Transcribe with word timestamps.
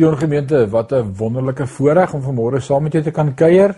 Sion 0.00 0.16
gemeente, 0.16 0.68
wat 0.70 0.92
'n 0.92 1.12
wonderlike 1.16 1.66
voorreg 1.66 2.14
om 2.14 2.22
vanmôre 2.22 2.60
saam 2.60 2.82
met 2.82 2.92
jou 2.92 3.02
te 3.02 3.10
kan 3.10 3.34
kuier 3.34 3.74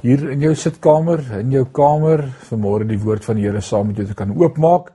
hier 0.00 0.30
in 0.30 0.40
jou 0.40 0.54
sitkamer, 0.54 1.18
in 1.40 1.50
jou 1.50 1.64
kamer, 1.64 2.22
vanmôre 2.50 2.86
die 2.86 2.98
woord 2.98 3.24
van 3.24 3.34
die 3.34 3.44
Here 3.44 3.60
saam 3.60 3.86
met 3.86 3.96
jou 3.96 4.06
te 4.06 4.14
kan 4.14 4.30
oopmaak 4.30 4.92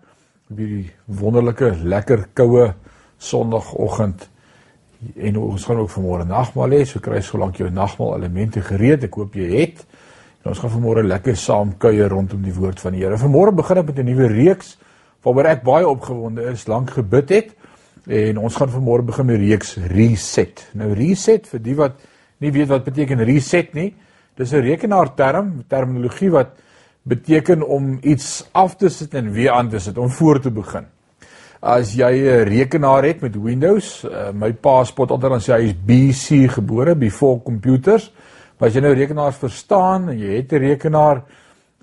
op 0.50 0.58
hierdie 0.58 0.92
wonderlike, 1.06 1.76
lekker 1.84 2.28
koue 2.34 2.74
Sondagoggend. 3.18 4.30
En 5.18 5.38
ons 5.38 5.66
gaan 5.66 5.78
ook 5.78 5.90
vanmôre 5.90 6.26
nagmaal 6.26 6.70
hê, 6.70 6.86
so 6.86 7.00
kry 7.00 7.20
solank 7.22 7.58
jou 7.58 7.70
nagmaal 7.70 8.16
elemente 8.16 8.62
gereed. 8.62 9.04
Ek 9.04 9.14
hoop 9.14 9.36
jy 9.36 9.60
het. 9.60 9.86
En 10.44 10.52
ons 10.52 10.60
gaan 10.60 10.72
vanmôre 10.72 11.04
lekker 11.04 11.36
saam 11.36 11.78
kuier 11.78 12.10
rondom 12.10 12.42
die 12.42 12.54
woord 12.54 12.80
van 12.80 12.94
die 12.94 13.04
Here. 13.04 13.18
Vanmôre 13.18 13.52
begin 13.52 13.78
ek 13.78 13.86
met 13.86 14.00
'n 14.00 14.06
nuwe 14.06 14.28
reeks 14.28 14.78
waaroor 15.22 15.46
ek 15.46 15.64
baie 15.64 15.88
opgewonde 15.88 16.44
is, 16.52 16.68
lank 16.68 16.92
gebid 16.92 17.30
het. 17.30 17.56
En 18.06 18.38
ons 18.38 18.56
gaan 18.56 18.70
vanmôre 18.70 19.06
begin 19.06 19.26
met 19.26 19.40
reeks 19.42 19.78
reset. 19.90 20.62
Nou 20.78 20.92
reset 20.94 21.48
vir 21.50 21.62
die 21.66 21.76
wat 21.76 22.04
nie 22.44 22.52
weet 22.54 22.70
wat 22.70 22.86
beteken 22.86 23.24
reset 23.26 23.74
nie. 23.74 23.94
Dis 24.38 24.54
'n 24.54 24.62
rekenaarterm, 24.62 25.64
terminologie 25.68 26.30
wat 26.32 26.50
beteken 27.04 27.64
om 27.68 27.98
iets 28.02 28.46
af 28.52 28.76
te 28.76 28.90
sit 28.90 29.14
en 29.14 29.32
weer 29.32 29.52
aan 29.52 29.70
te 29.70 29.80
sit, 29.80 29.98
om 29.98 30.10
voor 30.10 30.40
te 30.40 30.52
begin. 30.52 30.86
As 31.62 31.94
jy 31.94 32.12
'n 32.12 32.48
rekenaar 32.50 33.04
het 33.04 33.22
met 33.22 33.42
Windows, 33.42 34.04
uh, 34.04 34.32
my 34.34 34.54
pa 34.54 34.84
spot 34.84 35.12
altyd 35.12 35.30
dan 35.30 35.40
sê 35.40 35.54
hy 35.54 35.64
is 35.66 35.74
BC 35.74 36.52
gebore, 36.52 36.96
before 36.96 37.42
computers. 37.42 38.12
Maar 38.58 38.70
as 38.70 38.76
jy 38.76 38.82
nou 38.82 38.94
rekenaars 38.94 39.36
verstaan 39.36 40.10
en 40.10 40.20
jy 40.20 40.36
het 40.36 40.52
'n 40.52 40.58
rekenaar, 40.58 41.24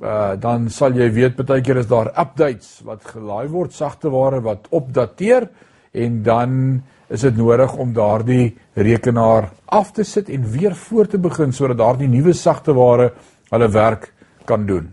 uh, 0.02 0.36
dan 0.38 0.70
sal 0.70 0.92
jy 0.92 1.10
weet 1.12 1.46
baie 1.46 1.60
keer 1.60 1.76
is 1.76 1.86
daar 1.86 2.12
updates 2.18 2.80
wat 2.84 3.04
gelaai 3.04 3.48
word, 3.48 3.72
sagteware 3.72 4.40
wat 4.40 4.66
opdateer 4.70 5.48
en 5.92 6.22
dan 6.22 6.82
is 7.12 7.20
dit 7.20 7.36
nodig 7.36 7.74
om 7.76 7.92
daardie 7.92 8.54
rekenaar 8.74 9.50
af 9.64 9.92
te 9.92 10.04
sit 10.04 10.28
en 10.32 10.48
weer 10.50 10.74
voor 10.74 11.06
te 11.06 11.18
begin 11.18 11.52
sodat 11.52 11.78
daardie 11.78 12.08
nuwe 12.08 12.32
sagteware 12.32 13.12
hulle 13.52 13.68
werk 13.68 14.12
kan 14.48 14.66
doen. 14.66 14.88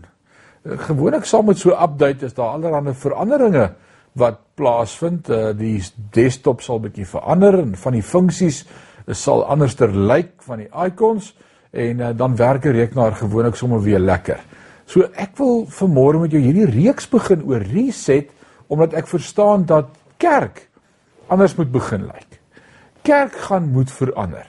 Gewoonlik 0.64 1.24
saam 1.24 1.46
met 1.46 1.58
so 1.58 1.70
'n 1.70 1.82
update 1.82 2.24
is 2.24 2.34
daar 2.34 2.52
allerlei 2.52 2.94
veranderinge 2.94 3.72
wat 4.12 4.38
plaasvind. 4.54 5.28
Uh, 5.28 5.56
die 5.56 5.82
desktop 6.10 6.60
sal 6.60 6.80
bietjie 6.80 7.06
verander 7.06 7.58
en 7.58 7.76
van 7.76 7.92
die 7.92 8.02
funksies 8.02 8.64
sal 9.06 9.44
anderster 9.44 9.88
lyk 9.88 10.32
van 10.42 10.58
die 10.58 10.68
icons 10.86 11.34
en 11.70 12.16
dan 12.16 12.36
werk 12.36 12.62
die 12.62 12.72
rekenaar 12.72 13.12
gewoonlik 13.12 13.54
sommer 13.54 13.82
weer 13.82 13.98
lekker. 13.98 14.40
So 14.86 15.06
ek 15.14 15.38
wil 15.38 15.66
vanmôre 15.66 16.20
met 16.20 16.32
jou 16.32 16.42
hierdie 16.42 16.66
reeks 16.66 17.08
begin 17.08 17.42
oor 17.46 17.62
reset 17.62 18.30
omdat 18.68 18.94
ek 18.94 19.08
verstaan 19.08 19.64
dat 19.64 19.88
kerk 20.18 20.69
anders 21.30 21.54
moet 21.58 21.70
begin 21.72 22.08
lyk. 22.10 22.40
Kerk 23.06 23.36
gaan 23.48 23.70
moet 23.72 23.90
verander. 23.90 24.46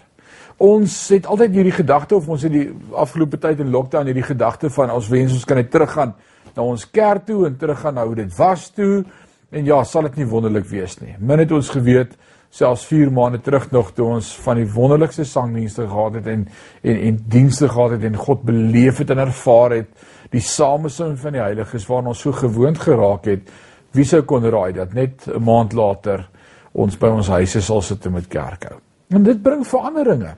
Ons 0.62 0.96
het 1.10 1.26
altyd 1.26 1.56
hierdie 1.58 1.78
gedagte 1.78 2.16
of 2.18 2.28
ons 2.30 2.44
het 2.46 2.54
die 2.54 2.68
afgelope 2.94 3.40
tyd 3.42 3.62
in 3.64 3.72
lockdown 3.74 4.10
hierdie 4.10 4.28
gedagte 4.28 4.70
van 4.70 4.92
ons 4.94 5.10
wens 5.10 5.34
ons 5.34 5.48
kan 5.50 5.58
net 5.58 5.72
teruggaan 5.74 6.14
na 6.56 6.66
ons 6.66 6.84
kerk 6.92 7.26
toe 7.30 7.46
en 7.48 7.56
teruggaan 7.58 7.96
na 7.98 8.06
hoe 8.06 8.20
dit 8.20 8.36
was 8.38 8.68
toe. 8.76 9.04
En 9.52 9.66
ja, 9.66 9.82
sal 9.84 10.06
dit 10.10 10.22
nie 10.22 10.28
wonderlik 10.30 10.68
wees 10.70 10.98
nie. 11.02 11.16
Min 11.20 11.42
het 11.44 11.52
ons 11.56 11.72
geweet 11.74 12.14
selfs 12.52 12.84
4 12.90 13.12
maande 13.16 13.40
terug 13.42 13.70
nog 13.72 13.94
toe 13.96 14.10
ons 14.18 14.34
van 14.44 14.60
die 14.60 14.68
wonderlikste 14.68 15.24
sangdienste 15.26 15.88
gehad 15.88 16.20
het 16.20 16.28
en 16.28 16.48
en 16.84 16.98
en 17.08 17.20
dienste 17.32 17.70
gehad 17.72 17.96
het 17.96 18.04
en 18.04 18.20
God 18.20 18.44
beleef 18.44 19.00
het 19.00 19.10
en 19.10 19.24
ervaar 19.24 19.78
het 19.78 20.10
die 20.32 20.44
samesing 20.44 21.18
van 21.20 21.38
die 21.38 21.42
heiliges 21.42 21.88
waarna 21.88 22.12
ons 22.12 22.22
so 22.22 22.36
gewoond 22.36 22.80
geraak 22.80 23.26
het. 23.26 23.50
Wie 23.96 24.06
sou 24.08 24.22
kon 24.28 24.44
raai 24.44 24.74
dat 24.74 24.94
net 24.94 25.28
'n 25.28 25.44
maand 25.44 25.74
later 25.74 26.28
ons 26.74 26.98
by 26.98 27.10
ons 27.12 27.28
huise 27.28 27.62
sal 27.62 27.82
sit 27.82 28.06
met 28.12 28.28
kerk 28.32 28.70
hou. 28.70 28.80
En 29.12 29.24
dit 29.24 29.42
bring 29.44 29.64
veranderinge. 29.68 30.36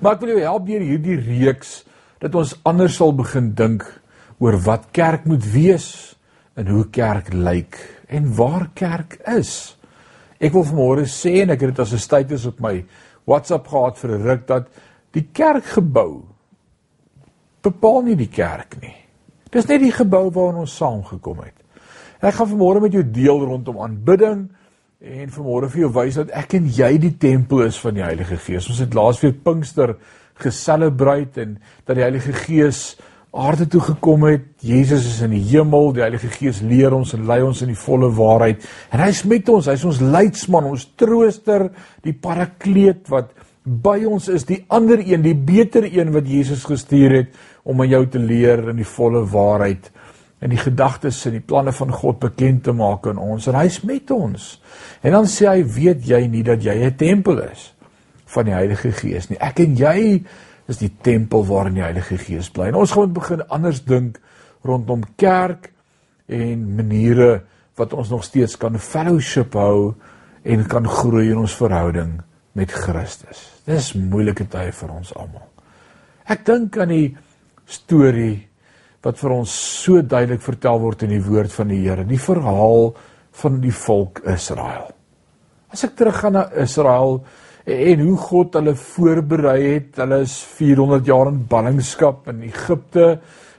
Maar 0.00 0.16
ek 0.16 0.20
wil 0.24 0.34
jou 0.34 0.42
help 0.44 0.66
deur 0.66 0.84
hierdie 0.84 1.20
reeks 1.20 1.84
dat 2.20 2.34
ons 2.34 2.54
anders 2.64 2.96
sal 2.96 3.12
begin 3.16 3.52
dink 3.56 3.84
oor 4.42 4.58
wat 4.66 4.90
kerk 4.92 5.24
moet 5.28 5.44
wees 5.52 5.88
en 6.58 6.68
hoe 6.70 6.84
kerk 6.92 7.32
lyk 7.32 7.78
en 8.08 8.28
waar 8.36 8.68
kerk 8.76 9.18
is. 9.36 9.76
Ek 10.40 10.52
wil 10.52 10.66
vanmôre 10.68 11.06
sê 11.08 11.40
en 11.42 11.54
ek 11.54 11.64
het 11.64 11.74
dit 11.74 11.80
as 11.80 11.92
'n 11.92 11.98
status 11.98 12.46
op 12.46 12.60
my 12.60 12.84
WhatsApp 13.26 13.68
gehad 13.68 13.98
vir 13.98 14.10
'n 14.10 14.22
ruk 14.22 14.46
dat 14.46 14.68
die 15.12 15.28
kerkgebou 15.32 16.24
bepaal 17.62 18.02
nie 18.02 18.16
die 18.16 18.28
kerk 18.28 18.76
nie. 18.82 18.94
Dis 19.50 19.66
net 19.66 19.80
die 19.80 19.92
gebou 19.92 20.30
waarin 20.30 20.64
ons 20.64 20.76
saamgekom 20.76 21.38
het. 21.38 21.54
Ek 22.20 22.34
gaan 22.34 22.48
vanmôre 22.48 22.80
met 22.80 22.92
jou 22.92 23.02
deel 23.02 23.44
rondom 23.44 23.78
aanbidding 23.78 24.48
en 25.04 25.32
vanmôre 25.32 25.68
vir 25.68 25.84
jou 25.84 25.90
wys 25.98 26.16
dat 26.16 26.30
ek 26.36 26.54
en 26.58 26.68
jy 26.72 26.94
die 27.02 27.14
tempel 27.20 27.66
is 27.66 27.76
van 27.82 27.96
die 27.98 28.04
Heilige 28.04 28.38
Gees. 28.40 28.68
Ons 28.72 28.80
het 28.80 28.94
laasweek 28.96 29.42
Pinkster 29.44 29.96
geselebreit 30.40 31.36
en 31.42 31.58
dat 31.84 31.98
die 31.98 32.06
Heilige 32.06 32.32
Gees 32.36 32.94
aarde 33.34 33.66
toe 33.68 33.82
gekom 33.84 34.24
het. 34.30 34.46
Jesus 34.64 35.04
is 35.10 35.20
in 35.26 35.34
die 35.34 35.42
hemel. 35.50 35.90
Die 35.92 36.04
Heilige 36.06 36.30
Gees 36.32 36.62
leer 36.64 36.94
ons 36.96 37.12
en 37.16 37.26
lei 37.28 37.42
ons 37.44 37.60
in 37.66 37.72
die 37.74 37.78
volle 37.78 38.08
waarheid. 38.16 38.64
En 38.94 39.02
hy's 39.04 39.24
met 39.28 39.50
ons. 39.52 39.68
Hy's 39.68 39.84
ons 39.84 40.00
leidsman, 40.00 40.70
ons 40.72 40.86
trooster, 40.96 41.68
die 42.06 42.14
parakleet 42.16 43.10
wat 43.12 43.34
by 43.64 43.98
ons 44.08 44.28
is, 44.32 44.44
die 44.48 44.62
ander 44.72 45.00
een, 45.00 45.24
die 45.24 45.36
beter 45.36 45.84
een 45.88 46.12
wat 46.14 46.28
Jesus 46.28 46.64
gestuur 46.68 47.18
het 47.18 47.36
om 47.64 47.80
aan 47.80 47.92
jou 47.92 48.02
te 48.12 48.20
leer 48.20 48.70
in 48.72 48.80
die 48.80 48.88
volle 48.88 49.24
waarheid 49.28 49.88
en 50.44 50.52
die 50.52 50.60
gedagtes 50.60 51.22
en 51.24 51.38
die 51.38 51.44
planne 51.44 51.72
van 51.72 51.92
God 51.92 52.18
bekend 52.20 52.66
te 52.66 52.74
maak 52.76 53.06
aan 53.08 53.20
ons 53.20 53.48
en 53.48 53.56
hy's 53.56 53.80
met 53.88 54.10
ons. 54.12 54.48
En 55.00 55.16
dan 55.16 55.28
sê 55.30 55.48
hy, 55.48 55.62
weet 55.64 56.04
jy 56.04 56.20
nie 56.28 56.42
dat 56.44 56.60
jy 56.62 56.74
'n 56.84 56.96
tempel 57.00 57.40
is 57.48 57.72
van 58.34 58.44
die 58.44 58.52
Heilige 58.52 58.92
Gees 58.92 59.30
nie? 59.30 59.38
Ek 59.40 59.60
en 59.60 59.76
jy 59.76 60.24
is 60.68 60.78
die 60.78 60.92
tempel 61.02 61.44
waarin 61.46 61.74
die 61.74 61.82
Heilige 61.82 62.18
Gees 62.18 62.50
bly. 62.50 62.68
En 62.68 62.74
ons 62.74 62.92
gaan 62.92 63.12
begin 63.12 63.48
anders 63.48 63.84
dink 63.84 64.20
rondom 64.62 65.02
kerk 65.16 65.72
en 66.28 66.76
maniere 66.76 67.42
wat 67.76 67.92
ons 67.92 68.10
nog 68.10 68.24
steeds 68.24 68.56
kan 68.56 68.78
fellowship 68.78 69.54
hou 69.54 69.94
en 70.44 70.66
kan 70.66 70.88
groei 70.88 71.30
in 71.30 71.38
ons 71.38 71.56
verhouding 71.56 72.20
met 72.52 72.72
Christus. 72.72 73.50
Dis 73.64 73.94
moeilike 73.94 74.46
tye 74.48 74.72
vir 74.72 74.90
ons 74.90 75.12
almal. 75.16 75.48
Ek 76.28 76.44
dink 76.44 76.78
aan 76.78 76.88
die 76.88 77.16
storie 77.66 78.48
wat 79.04 79.20
vir 79.20 79.34
ons 79.36 79.54
so 79.84 80.02
duidelik 80.02 80.42
vertel 80.42 80.80
word 80.80 81.04
in 81.06 81.14
die 81.14 81.24
woord 81.24 81.52
van 81.52 81.68
die 81.68 81.82
Here, 81.84 82.04
die 82.08 82.20
verhaal 82.20 82.92
van 83.40 83.60
die 83.60 83.74
volk 83.74 84.22
Israel. 84.30 84.88
As 85.74 85.84
ek 85.84 85.96
teruggaan 85.98 86.38
na 86.38 86.44
Israel 86.62 87.18
en 87.64 88.02
hoe 88.04 88.16
God 88.20 88.58
hulle 88.58 88.74
voorberei 88.78 89.58
het, 89.62 89.96
hulle 90.02 90.20
is 90.24 90.36
400 90.56 91.08
jaar 91.08 91.32
in 91.32 91.40
ballingskap 91.50 92.28
in 92.32 92.44
Egipte 92.46 93.08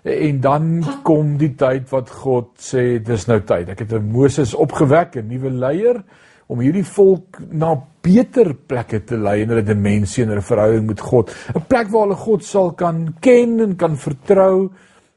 en 0.06 0.42
dan 0.42 0.70
kom 1.04 1.34
die 1.42 1.56
tyd 1.58 1.90
wat 1.92 2.12
God 2.22 2.54
sê 2.62 3.02
dis 3.04 3.26
nou 3.28 3.40
tyd. 3.42 3.70
Ek 3.74 3.82
het 3.82 3.94
'n 3.94 4.12
Moses 4.14 4.54
opgewek, 4.54 5.18
'n 5.18 5.28
nuwe 5.28 5.50
leier 5.50 6.04
om 6.48 6.60
hierdie 6.60 6.86
volk 6.86 7.40
na 7.52 7.74
beter 8.06 8.54
plekke 8.54 9.04
te 9.06 9.18
lei 9.18 9.42
in 9.42 9.50
hulle 9.50 9.66
dimensie 9.66 10.24
en 10.24 10.30
hulle 10.30 10.42
verhouding 10.42 10.88
met 10.88 11.02
God. 11.02 11.32
'n 11.56 11.66
Plek 11.68 11.88
waar 11.90 12.08
hulle 12.08 12.16
God 12.16 12.44
sal 12.44 12.72
kan 12.72 13.16
ken 13.20 13.60
en 13.60 13.76
kan 13.76 13.98
vertrou 13.98 14.70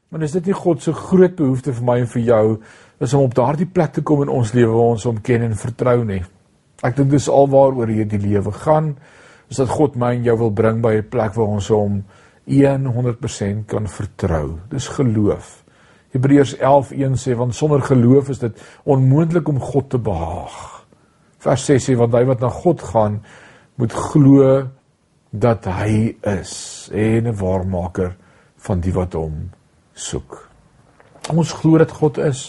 Maar 0.09 0.23
is 0.25 0.33
dit 0.33 0.47
nie 0.49 0.57
God 0.57 0.81
se 0.81 0.93
groot 0.93 1.35
behoefte 1.37 1.73
vir 1.77 1.85
my 1.85 1.99
en 2.01 2.07
vir 2.09 2.23
jou 2.25 2.45
is 2.99 3.13
om 3.13 3.27
op 3.27 3.35
daardie 3.37 3.67
plek 3.69 3.93
te 3.93 4.01
kom 4.01 4.23
in 4.25 4.31
ons 4.33 4.55
lewe 4.57 4.71
waar 4.73 4.95
ons 4.95 5.05
hom 5.05 5.19
ken 5.21 5.45
en 5.45 5.53
vertrou 5.55 6.01
nie. 6.03 6.23
Ek 6.83 6.95
dink 6.97 7.11
dis 7.13 7.27
alwaaroor 7.29 7.91
hierdie 7.93 8.21
lewe 8.23 8.51
gaan, 8.63 8.95
is 9.51 9.59
dat 9.61 9.69
God 9.69 9.99
my 9.99 10.15
en 10.15 10.25
jou 10.25 10.35
wil 10.39 10.51
bring 10.55 10.81
by 10.81 10.95
'n 10.97 11.09
plek 11.09 11.35
waar 11.35 11.53
ons 11.53 11.67
hom 11.69 12.03
100% 12.47 13.67
kan 13.67 13.87
vertrou. 13.87 14.59
Dis 14.69 14.87
geloof. 14.87 15.63
Hebreërs 16.11 16.55
11:1 16.57 17.15
sê 17.15 17.35
want 17.35 17.55
sonder 17.55 17.81
geloof 17.81 18.29
is 18.29 18.39
dit 18.39 18.61
onmoontlik 18.83 19.47
om 19.47 19.59
God 19.59 19.89
te 19.89 19.97
behaag. 19.97 20.85
Vers 21.37 21.65
6 21.65 21.89
sê 21.89 21.95
want 21.95 22.13
hy 22.13 22.25
wat 22.25 22.39
na 22.39 22.49
God 22.49 22.81
gaan 22.81 23.21
moet 23.75 23.93
glo 23.93 24.67
dat 25.29 25.65
hy 25.65 26.15
is 26.21 26.89
en 26.93 27.27
'n 27.27 27.35
waarmaker 27.35 28.15
van 28.57 28.79
die 28.79 28.93
wat 28.93 29.13
hom 29.13 29.51
soek. 29.99 30.39
Ons 31.29 31.53
glo 31.59 31.77
dat 31.81 31.91
God 31.91 32.17
is. 32.23 32.43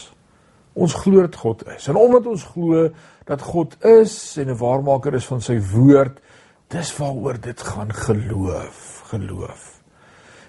Ons 0.73 0.95
glo 0.95 1.25
dat 1.27 1.37
God 1.37 1.67
is. 1.77 1.89
En 1.91 1.99
omdat 2.01 2.27
ons 2.31 2.45
glo 2.55 2.89
dat 3.29 3.43
God 3.43 3.77
is 3.85 4.37
en 4.39 4.49
'n 4.49 4.57
waarmaker 4.57 5.15
is 5.15 5.27
van 5.27 5.41
sy 5.41 5.59
woord, 5.61 6.21
dis 6.69 6.97
waaroor 6.97 7.41
dit 7.41 7.61
gaan 7.61 7.93
geloof, 7.93 9.03
geloof. 9.11 9.81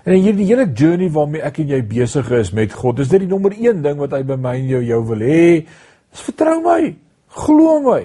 En 0.03 0.13
in 0.13 0.21
hierdie 0.21 0.45
hele 0.45 0.71
journey 0.73 1.09
waarmee 1.09 1.41
ek 1.41 1.59
en 1.61 1.67
jy 1.67 1.81
besig 1.85 2.29
is 2.31 2.51
met 2.51 2.73
God, 2.73 2.99
is 2.99 3.09
dit 3.09 3.19
die 3.19 3.29
nommer 3.29 3.53
1 3.53 3.81
ding 3.81 3.97
wat 3.97 4.11
hy 4.11 4.23
by 4.23 4.35
my 4.35 4.55
en 4.57 4.67
jou 4.67 4.81
jou 4.83 5.01
wil 5.05 5.19
hê. 5.19 5.67
Dis 6.11 6.21
vertrou 6.21 6.61
my, 6.61 6.95
glo 7.27 7.79
my. 7.81 8.01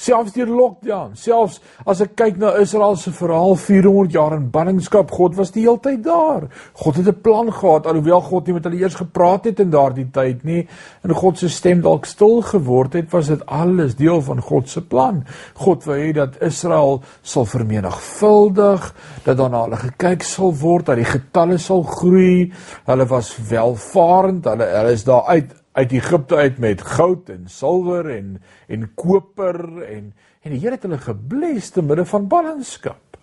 Selfs 0.00 0.32
deur 0.32 0.48
lockdown, 0.48 1.12
selfs 1.12 1.58
as 1.84 2.00
ek 2.00 2.14
kyk 2.16 2.38
na 2.40 2.54
Israel 2.62 2.94
se 2.96 3.10
verhaal 3.12 3.52
400 3.60 4.14
jaar 4.14 4.32
in 4.32 4.46
ballingskap, 4.52 5.10
God 5.12 5.36
was 5.36 5.52
die 5.52 5.66
hele 5.66 5.80
tyd 5.84 6.00
daar. 6.06 6.46
God 6.80 6.96
het 6.96 7.08
'n 7.08 7.20
plan 7.20 7.52
gehad 7.52 7.86
alhoewel 7.86 8.20
God 8.20 8.46
nie 8.46 8.54
met 8.54 8.64
hulle 8.64 8.80
eers 8.80 8.96
gepraat 8.96 9.44
het 9.44 9.60
in 9.60 9.70
daardie 9.70 10.08
tyd 10.10 10.44
nie 10.44 10.66
en 11.04 11.14
God 11.14 11.38
se 11.38 11.48
stem 11.48 11.82
dalk 11.82 12.06
stil 12.06 12.40
geword 12.40 12.92
het, 12.94 13.12
was 13.12 13.28
dit 13.28 13.46
alles 13.46 13.96
deel 13.96 14.22
van 14.22 14.40
God 14.40 14.68
se 14.68 14.80
plan. 14.80 15.24
God 15.54 15.84
wou 15.84 15.96
hê 15.96 16.12
dat 16.12 16.40
Israel 16.40 17.02
sal 17.22 17.44
vermenigvuldig, 17.44 18.94
dat 19.24 19.36
daarna 19.36 19.62
hulle 19.62 19.76
gekyk 19.76 20.22
sal 20.22 20.54
word, 20.54 20.86
dat 20.86 20.96
die 20.96 21.04
getalle 21.04 21.58
sal 21.58 21.82
groei. 21.82 22.52
Hulle 22.86 23.06
was 23.06 23.36
welvarend, 23.50 24.44
hulle 24.44 24.64
hulle 24.64 24.92
is 24.92 25.04
daar 25.04 25.26
uit 25.28 25.59
uit 25.80 25.92
Egipte 25.96 26.36
uit 26.36 26.58
met 26.62 26.82
goud 26.84 27.30
en 27.32 27.48
silwer 27.48 28.10
en 28.12 28.36
en 28.68 28.88
koper 28.94 29.60
en 29.88 30.12
en 30.40 30.54
die 30.54 30.60
Here 30.60 30.78
het 30.78 30.86
hulle 30.86 31.00
gebless 31.00 31.74
te 31.74 31.82
midde 31.84 32.06
van 32.08 32.28
ballingskap. 32.28 33.18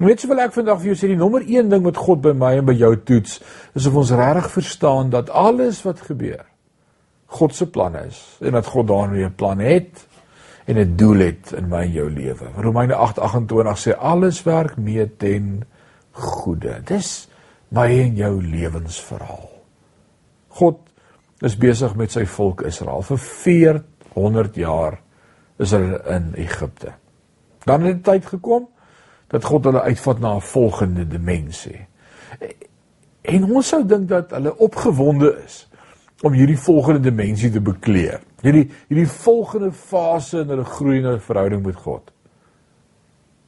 Weet 0.00 0.24
jy 0.24 0.30
wel 0.30 0.40
ek 0.46 0.54
vandag 0.56 0.80
vir 0.80 0.90
jou 0.90 0.96
sê 0.98 1.10
die 1.12 1.18
nommer 1.20 1.44
1 1.44 1.68
ding 1.72 1.84
wat 1.84 2.00
God 2.00 2.22
by 2.24 2.32
my 2.36 2.54
en 2.58 2.66
by 2.66 2.74
jou 2.76 2.94
toets 3.06 3.38
is 3.76 3.86
of 3.86 3.98
ons 4.00 4.14
regtig 4.16 4.50
verstaan 4.56 5.12
dat 5.12 5.30
alles 5.30 5.82
wat 5.84 6.02
gebeur 6.08 6.42
God 7.38 7.54
se 7.54 7.66
plan 7.70 7.96
is 7.98 8.18
en 8.44 8.56
dat 8.56 8.66
God 8.72 8.88
daarmee 8.88 9.26
'n 9.26 9.34
plan 9.34 9.58
het 9.58 10.06
en 10.66 10.78
'n 10.78 10.96
doel 10.96 11.18
het 11.18 11.52
in 11.52 11.68
my 11.68 11.82
en 11.82 11.92
jou 11.92 12.10
lewe. 12.10 12.46
Romeine 12.56 12.94
8:28 12.94 13.78
sê 13.78 13.96
alles 13.98 14.42
werk 14.42 14.76
mee 14.76 15.16
ten 15.16 15.64
goeie. 16.10 16.82
Dis 16.84 17.28
my 17.68 17.86
en 17.86 18.14
jou 18.16 18.42
lewensverhaal. 18.42 19.50
God 20.48 20.78
is 21.44 21.56
besig 21.60 21.94
met 21.98 22.12
sy 22.14 22.24
volk 22.26 22.64
Israel. 22.64 23.02
Vir 23.04 23.20
400 23.20 24.56
jaar 24.56 24.98
is 25.60 25.74
hulle 25.76 26.00
in 26.14 26.32
Egipte. 26.40 26.94
Dan 27.64 27.84
het 27.84 28.00
die 28.00 28.06
tyd 28.12 28.28
gekom 28.32 28.68
dat 29.32 29.44
God 29.44 29.68
hulle 29.68 29.82
uitvat 29.82 30.20
na 30.20 30.34
'n 30.36 30.40
volgende 30.40 31.06
dimensie. 31.08 31.86
En 33.22 33.44
ons 33.44 33.68
sou 33.68 33.84
dink 33.86 34.08
dat 34.08 34.30
hulle 34.30 34.56
opgewonde 34.56 35.42
is 35.44 35.68
om 36.22 36.32
hierdie 36.32 36.58
volgende 36.58 37.00
dimensie 37.00 37.50
te 37.50 37.60
bekleë. 37.60 38.20
Hierdie 38.42 38.70
hierdie 38.88 39.08
volgende 39.08 39.72
fase 39.72 40.40
in 40.40 40.48
hulle 40.48 40.64
groeiende 40.64 41.20
verhouding 41.20 41.64
met 41.66 41.76
God. 41.76 42.12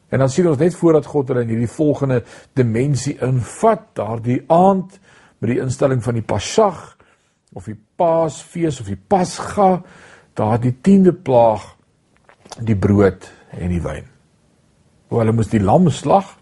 En 0.09 0.19
dan 0.19 0.31
sien 0.31 0.49
ons 0.49 0.59
net 0.59 0.75
voordat 0.75 1.07
God 1.07 1.29
hulle 1.29 1.43
in 1.43 1.49
hierdie 1.49 1.71
volgende 1.71 2.23
dimensie 2.53 3.17
invat, 3.21 3.81
daardie 3.93 4.43
aand 4.47 4.99
met 5.39 5.51
die 5.51 5.61
instelling 5.61 6.03
van 6.03 6.15
die 6.15 6.23
Pasjag 6.23 6.97
of 7.53 7.65
die 7.65 7.79
Paasfees 7.97 8.81
of 8.81 8.87
die 8.87 8.97
Pasga, 8.97 9.83
daardie 10.37 10.75
10de 10.83 11.13
plaag 11.13 11.65
die 12.61 12.77
brood 12.77 13.29
en 13.57 13.73
die 13.73 13.83
wyn. 13.83 14.05
Hoe 15.09 15.21
hulle 15.21 15.35
moes 15.37 15.51
die 15.53 15.63
lam 15.63 15.89
slag. 15.91 16.35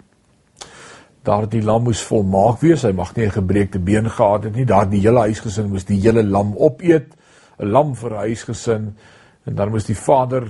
Daardie 1.24 1.62
lam 1.64 1.86
moes 1.88 2.02
volmaak 2.04 2.60
wees. 2.62 2.84
Hy 2.84 2.92
mag 2.92 3.14
nie 3.16 3.26
'n 3.26 3.38
gebreekte 3.40 3.78
been 3.78 4.10
gehad 4.10 4.44
het 4.44 4.56
nie. 4.56 4.64
Daardie 4.64 5.00
hele 5.00 5.20
huisgesin 5.20 5.70
moes 5.70 5.84
die 5.84 6.00
hele 6.00 6.22
lam 6.22 6.54
opeet. 6.56 7.14
'n 7.58 7.70
Lam 7.70 7.94
vir 7.94 8.10
huisgesin 8.10 8.96
en 9.46 9.54
dan 9.54 9.70
moes 9.70 9.86
die 9.86 9.96
vader 9.96 10.48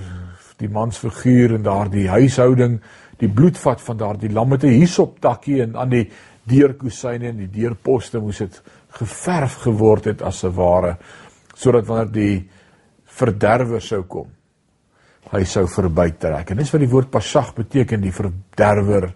die 0.57 0.69
mansfiguur 0.69 1.55
in 1.55 1.63
daardie 1.63 2.07
huishouding 2.09 2.79
die 3.19 3.29
bloed 3.31 3.57
vat 3.59 3.81
van 3.81 3.97
daardie 3.97 4.31
lam 4.31 4.49
met 4.49 4.63
'n 4.63 4.79
hisop 4.79 5.19
takkie 5.19 5.61
en 5.61 5.75
aan 5.75 5.89
die 5.89 6.09
deurkusyne 6.43 7.27
en 7.27 7.37
die 7.37 7.51
deurposte 7.51 8.19
moes 8.19 8.37
dit 8.37 8.61
geverf 8.95 9.61
geword 9.65 10.05
het 10.05 10.21
as 10.21 10.43
'n 10.43 10.55
ware 10.55 10.97
sodat 11.55 11.85
wanneer 11.87 12.11
die 12.11 12.49
verderwer 13.05 13.81
sou 13.81 14.03
kom 14.03 14.35
hy 15.33 15.45
sou 15.49 15.65
verbytrek. 15.69 16.51
En 16.51 16.59
dis 16.61 16.71
wat 16.73 16.83
die 16.83 16.91
woord 16.91 17.09
pasag 17.13 17.53
beteken 17.57 18.03
die 18.03 18.13
verderwer 18.13 19.09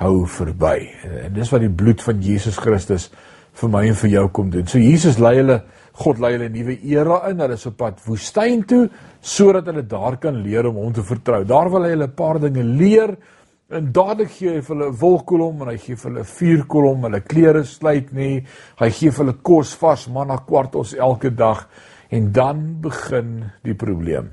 hou 0.00 0.14
verby. 0.30 0.78
En 1.26 1.34
dis 1.36 1.50
wat 1.52 1.64
die 1.64 1.72
bloed 1.72 2.00
van 2.04 2.22
Jesus 2.24 2.58
Christus 2.60 3.10
vir 3.60 3.72
my 3.72 3.84
en 3.90 3.98
vir 3.98 4.14
jou 4.14 4.26
kom 4.32 4.50
doen. 4.52 4.68
So 4.70 4.80
Jesus 4.80 5.20
lei 5.20 5.36
hulle 5.40 5.60
God 6.00 6.20
lei 6.22 6.32
hulle 6.32 6.48
'n 6.48 6.54
nuwe 6.54 6.78
era 6.86 7.28
in. 7.28 7.40
Hulle 7.40 7.54
is 7.54 7.66
op 7.66 7.76
pad 7.76 8.00
woestyn 8.06 8.64
toe 8.64 8.88
sodat 9.20 9.66
hulle 9.66 9.82
daar 9.82 10.16
kan 10.16 10.42
leer 10.42 10.66
om 10.66 10.76
hom 10.76 10.92
te 10.92 11.02
vertrou. 11.02 11.44
Daar 11.44 11.70
wil 11.70 11.82
hy 11.82 11.90
hulle 11.90 12.06
'n 12.06 12.14
paar 12.14 12.40
dinge 12.40 12.62
leer 12.62 13.16
En 13.70 13.92
dadelik 13.94 14.32
gee 14.34 14.56
hy 14.56 14.62
vir 14.66 14.74
hulle 14.74 14.88
'n 14.90 14.98
wolkkolom 14.98 15.62
en 15.62 15.68
hy 15.68 15.78
gee 15.78 15.96
vir 15.96 16.10
hulle 16.10 16.24
'n 16.24 16.32
vuurkolom, 16.34 17.04
hulle 17.06 17.20
klere 17.20 17.64
sluit 17.64 18.12
nie. 18.12 18.44
Hy 18.80 18.90
gee 18.90 19.10
vir 19.10 19.24
hulle 19.24 19.38
kos 19.42 19.74
vars 19.74 20.08
manna 20.08 20.38
kwartels 20.38 20.94
elke 20.94 21.30
dag 21.30 21.68
en 22.10 22.32
dan 22.32 22.80
begin 22.80 23.50
die 23.62 23.74
probleem. 23.74 24.30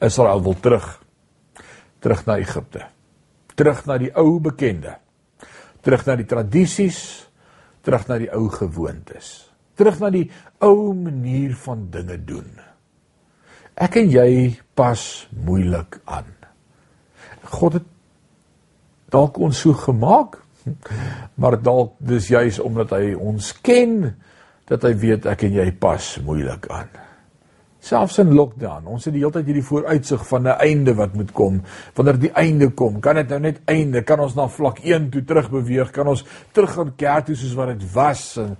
Israel 0.00 0.42
wil 0.42 0.54
terug 0.54 1.02
terug 2.00 2.26
na 2.26 2.38
Egipte. 2.38 2.86
Terug 3.54 3.86
na 3.86 3.98
die 3.98 4.12
ou 4.14 4.38
bekende. 4.40 4.94
Terug 5.82 6.06
na 6.06 6.14
die 6.16 6.26
tradisies, 6.26 7.26
terug 7.82 8.06
na 8.08 8.18
die 8.18 8.30
ou 8.30 8.48
gewoontes. 8.48 9.50
Terug 9.74 9.98
na 10.00 10.10
die 10.10 10.30
ou 10.60 10.94
manier 10.94 11.54
van 11.54 11.90
dinge 11.90 12.18
doen. 12.24 12.50
Ek 13.74 13.96
en 13.96 14.10
jy 14.10 14.58
pas 14.74 15.28
moeilik 15.34 16.00
aan. 16.04 16.37
God 17.48 17.78
het 17.78 17.88
dalk 19.12 19.38
ons 19.40 19.60
so 19.64 19.72
gemaak, 19.72 20.38
maar 21.40 21.56
dalk 21.62 21.94
dis 21.98 22.28
juis 22.28 22.60
omdat 22.60 22.92
hy 22.98 23.14
ons 23.16 23.52
ken 23.64 24.14
dat 24.68 24.84
hy 24.84 24.92
weet 25.00 25.28
ek 25.30 25.46
en 25.48 25.60
jy 25.62 25.70
pas 25.80 26.08
moeilik 26.24 26.66
aan. 26.72 26.90
Selfs 27.88 28.18
in 28.20 28.34
lockdown, 28.34 28.88
ons 28.90 29.06
het 29.06 29.14
die 29.14 29.22
hele 29.22 29.32
tyd 29.32 29.46
hierdie 29.48 29.64
vooruitsig 29.64 30.24
van 30.28 30.48
'n 30.48 30.58
einde 30.60 30.94
wat 30.94 31.14
moet 31.14 31.32
kom. 31.32 31.62
Wanneer 31.94 32.18
die 32.18 32.32
einde 32.34 32.68
kom, 32.70 33.00
kan 33.00 33.14
dit 33.14 33.28
nou 33.28 33.38
net 33.40 33.60
einde, 33.64 34.02
kan 34.02 34.20
ons 34.20 34.34
na 34.34 34.48
vlak 34.48 34.78
1 34.84 35.10
toe 35.10 35.24
terug 35.24 35.50
beweeg, 35.50 35.90
kan 35.90 36.06
ons 36.06 36.24
terug 36.52 36.74
gaan 36.74 36.92
kerk 36.96 37.26
toe 37.26 37.36
soos 37.36 37.54
wat 37.54 37.68
dit 37.68 37.92
was 37.94 38.36
en 38.36 38.56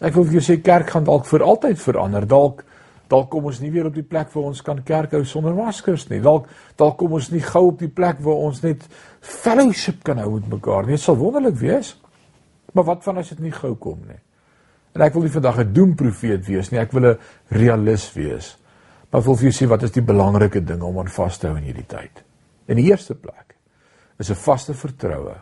ek 0.00 0.14
wil 0.14 0.24
vir 0.24 0.40
jou 0.40 0.54
sê 0.54 0.62
kerk 0.62 0.90
gaan 0.90 1.04
dalk 1.04 1.26
vir 1.26 1.42
altyd 1.42 1.78
verander. 1.78 2.26
Dalk 2.26 2.64
Dalk 3.10 3.30
kom 3.32 3.48
ons 3.50 3.58
nie 3.58 3.72
weer 3.74 3.88
op 3.88 3.94
die 3.94 4.06
plek 4.06 4.30
waar 4.34 4.52
ons 4.52 4.62
kan 4.62 4.82
kerk 4.86 5.16
hou 5.16 5.24
sonder 5.26 5.54
maskers 5.56 6.06
nie. 6.10 6.20
Dalk 6.22 6.46
dalk 6.78 6.98
kom 7.00 7.16
ons 7.18 7.30
nie 7.32 7.42
gou 7.42 7.66
op 7.72 7.80
die 7.80 7.90
plek 7.90 8.20
waar 8.22 8.44
ons 8.46 8.62
net 8.62 8.86
fellowship 9.20 10.04
kan 10.06 10.20
hou 10.22 10.36
met 10.36 10.48
mekaar 10.52 10.86
nie. 10.86 10.94
Dit 10.94 11.04
sal 11.04 11.18
wonderlik 11.18 11.58
wees. 11.58 11.96
Maar 12.72 12.86
wat 12.92 13.02
van 13.04 13.18
as 13.18 13.32
dit 13.34 13.42
nie 13.42 13.54
gou 13.54 13.74
kom 13.82 13.98
nie? 14.06 14.20
En 14.94 15.02
ek 15.02 15.14
wil 15.14 15.26
nie 15.26 15.34
vandag 15.34 15.58
'n 15.58 15.72
doemprofeet 15.72 16.46
wees 16.46 16.70
nie. 16.70 16.78
Ek 16.78 16.92
wil 16.92 17.10
'n 17.10 17.18
realist 17.48 18.14
wees. 18.14 18.56
Maar 19.10 19.22
wil 19.22 19.36
vir 19.36 19.50
jou 19.50 19.52
sê 19.52 19.68
wat 19.68 19.82
is 19.82 19.90
die 19.90 20.02
belangrike 20.02 20.64
dinge 20.64 20.84
om 20.84 20.98
aan 20.98 21.08
vas 21.08 21.38
te 21.38 21.48
hou 21.48 21.56
in 21.56 21.64
hierdie 21.64 21.86
tyd? 21.86 22.22
In 22.66 22.76
die 22.76 22.90
eerste 22.90 23.14
plek 23.14 23.56
is 24.18 24.30
'n 24.30 24.34
vaste 24.34 24.74
vertroue 24.74 25.34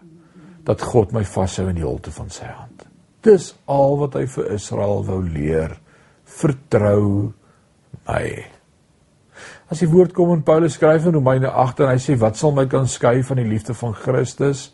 dat 0.64 0.82
God 0.82 1.12
my 1.12 1.24
vashou 1.24 1.68
in 1.68 1.74
die 1.74 1.84
holte 1.84 2.10
van 2.10 2.30
sy 2.30 2.44
hand. 2.44 2.86
Dis 3.20 3.54
al 3.66 3.98
wat 3.98 4.14
hy 4.14 4.26
vir 4.26 4.52
Israel 4.52 5.04
wou 5.04 5.22
leer. 5.22 5.78
Vertrou 6.24 7.32
hy. 8.08 8.46
As 9.68 9.82
die 9.82 9.90
woord 9.90 10.14
kom 10.16 10.32
in 10.32 10.44
Paulus 10.46 10.78
skryf 10.78 11.06
in 11.06 11.16
Romeine 11.18 11.50
8 11.52 11.84
en 11.84 11.92
hy 11.92 11.98
sê 12.00 12.16
wat 12.20 12.38
sal 12.40 12.54
my 12.56 12.64
kan 12.70 12.88
skei 12.88 13.20
van 13.26 13.40
die 13.40 13.48
liefde 13.48 13.76
van 13.76 13.92
Christus? 13.96 14.70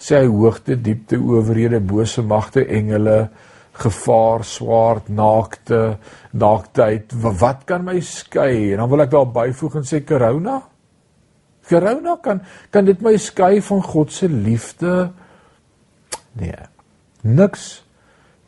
Sê 0.00 0.22
hy 0.22 0.30
hoogte, 0.32 0.78
diepte, 0.80 1.20
owerhede, 1.20 1.78
bose 1.84 2.24
magte, 2.24 2.64
engele, 2.64 3.28
gevaar, 3.78 4.44
swaard, 4.46 5.10
naakte, 5.12 5.98
naaktheid, 6.32 7.12
wat 7.14 7.66
kan 7.68 7.84
my 7.84 7.98
skei? 8.00 8.72
En 8.72 8.82
dan 8.82 8.90
wil 8.90 9.04
ek 9.04 9.12
daar 9.12 9.28
byvoeg 9.34 9.80
en 9.80 9.88
sê 9.88 10.00
corona. 10.06 10.60
Corona 11.68 12.16
kan 12.22 12.42
kan 12.72 12.88
dit 12.88 13.00
my 13.04 13.14
skei 13.20 13.60
van 13.64 13.82
God 13.84 14.12
se 14.12 14.28
liefde? 14.28 15.12
Nee. 16.40 16.68
Niks 17.22 17.83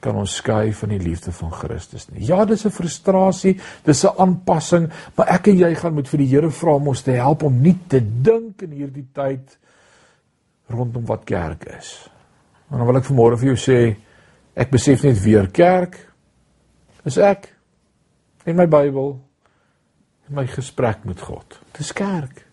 kan 0.06 0.16
ons 0.20 0.38
skei 0.38 0.70
van 0.76 0.92
die 0.94 1.02
liefde 1.02 1.32
van 1.34 1.52
Christus 1.52 2.06
nie. 2.12 2.24
Ja, 2.28 2.44
dis 2.46 2.64
'n 2.64 2.70
frustrasie, 2.70 3.58
dis 3.84 4.04
'n 4.04 4.18
aanpassing, 4.18 4.90
maar 5.16 5.28
ek 5.28 5.48
en 5.48 5.58
jy 5.58 5.74
gaan 5.74 5.94
moet 5.94 6.08
vir 6.08 6.18
die 6.18 6.28
Here 6.28 6.50
vra 6.50 6.74
om 6.74 6.88
ons 6.88 7.02
te 7.02 7.10
help 7.10 7.42
om 7.42 7.60
nie 7.60 7.78
te 7.88 8.00
dink 8.00 8.62
in 8.62 8.70
hierdie 8.70 9.08
tyd 9.12 9.58
rondom 10.68 11.06
wat 11.06 11.24
kerk 11.24 11.64
is. 11.78 12.10
En 12.70 12.78
dan 12.78 12.86
wil 12.86 12.96
ek 12.96 13.04
vanmôre 13.04 13.38
vir 13.38 13.54
jou 13.54 13.56
sê, 13.56 13.96
ek 14.54 14.70
besef 14.70 15.02
net 15.02 15.22
weer 15.22 15.50
kerk 15.50 15.98
is 17.04 17.18
ek 17.18 17.52
in 18.46 18.56
my 18.56 18.66
Bybel 18.66 19.20
in 20.28 20.34
my 20.34 20.46
gesprek 20.46 21.04
met 21.04 21.20
God. 21.20 21.60
Dis 21.72 21.92
kerk. 21.92 22.45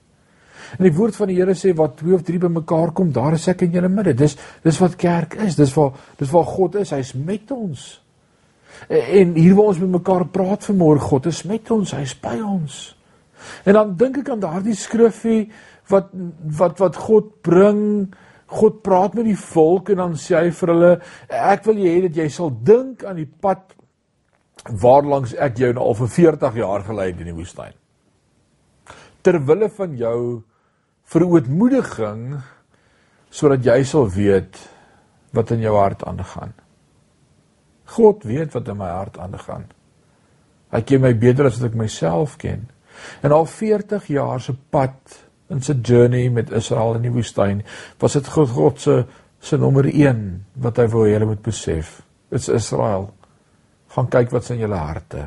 En 0.78 0.86
die 0.88 0.94
woord 0.96 1.18
van 1.18 1.30
die 1.32 1.38
Here 1.40 1.56
sê 1.58 1.74
wat 1.78 1.98
twee 2.00 2.16
of 2.16 2.24
drie 2.26 2.40
bymekaar 2.42 2.94
kom, 2.96 3.12
daar 3.14 3.38
is 3.38 3.48
ek 3.52 3.66
in 3.68 3.76
julle 3.76 3.92
midde. 3.92 4.16
Dis 4.18 4.38
dis 4.64 4.80
wat 4.82 4.98
kerk 5.00 5.38
is. 5.44 5.58
Dis 5.60 5.74
waar 5.78 5.94
dis 6.20 6.32
waar 6.34 6.48
God 6.50 6.80
is. 6.82 6.94
Hy's 6.96 7.14
met 7.18 7.52
ons. 7.54 7.86
En 8.90 9.36
hier 9.38 9.56
waar 9.56 9.72
ons 9.72 9.82
met 9.84 9.96
mekaar 10.00 10.28
praat 10.34 10.66
vanmôre, 10.68 11.04
God 11.04 11.30
is 11.32 11.44
met 11.48 11.72
ons. 11.72 11.94
Hy's 11.96 12.16
by 12.20 12.36
ons. 12.42 12.82
En 13.68 13.78
dan 13.78 13.94
dink 14.00 14.22
ek 14.24 14.34
aan 14.34 14.44
daardie 14.44 14.76
skrifgie 14.78 15.46
wat 15.92 16.12
wat 16.60 16.80
wat 16.84 17.00
God 17.08 17.32
bring. 17.46 17.84
God 18.54 18.84
praat 18.86 19.16
met 19.18 19.26
die 19.26 19.40
volk 19.40 19.90
en 19.90 20.02
dan 20.02 20.18
sê 20.20 20.36
hy 20.38 20.50
vir 20.54 20.70
hulle, 20.70 20.90
ek 21.34 21.64
wil 21.66 21.80
hê 21.82 21.94
dat 22.04 22.20
jy 22.22 22.28
sal 22.30 22.52
dink 22.54 23.02
aan 23.08 23.18
die 23.18 23.26
pad 23.26 23.72
waarlangs 24.70 25.34
ek 25.42 25.58
jou 25.58 25.72
nou 25.74 25.88
al 25.90 25.98
vir 26.04 26.12
40 26.20 26.60
jaar 26.62 26.86
gelei 26.86 27.08
het 27.10 27.24
in 27.24 27.32
die 27.32 27.40
woestyn. 27.40 27.74
ter 29.24 29.40
wille 29.48 29.70
van 29.72 29.96
jou 29.98 30.18
verootmoediging 31.14 32.26
sodat 33.34 33.66
jy 33.66 33.80
sal 33.88 34.10
weet 34.14 34.60
wat 35.34 35.54
in 35.56 35.64
jou 35.66 35.74
hart 35.78 36.04
aangaan. 36.06 36.54
God 37.96 38.26
weet 38.30 38.54
wat 38.54 38.70
in 38.70 38.78
my 38.80 38.90
hart 38.94 39.18
aangaan. 39.22 39.66
Hy 40.74 40.82
ken 40.86 41.04
my 41.04 41.14
beter 41.18 41.50
as 41.50 41.60
wat 41.60 41.72
ek 41.72 41.78
myself 41.78 42.38
ken. 42.42 42.68
En 43.26 43.34
al 43.34 43.46
40 43.50 44.08
jaar 44.14 44.42
se 44.42 44.54
pad 44.54 45.20
in 45.54 45.62
sy 45.62 45.76
journey 45.86 46.30
met 46.34 46.54
Israel 46.54 46.98
in 46.98 47.06
die 47.08 47.14
woestyn, 47.14 47.62
was 48.02 48.18
dit 48.18 48.30
God, 48.34 48.54
God 48.54 48.82
se 48.82 49.04
se 49.44 49.58
nommer 49.60 49.90
1 49.90 50.20
wat 50.64 50.78
hy 50.80 50.86
wou 50.88 51.04
hê 51.04 51.18
hulle 51.18 51.28
moet 51.34 51.42
besef. 51.44 51.98
Dit's 52.32 52.48
Israel. 52.48 53.10
Gaan 53.92 54.08
kyk 54.08 54.32
wat's 54.32 54.54
in 54.54 54.62
julle 54.64 54.80
harte. 54.80 55.26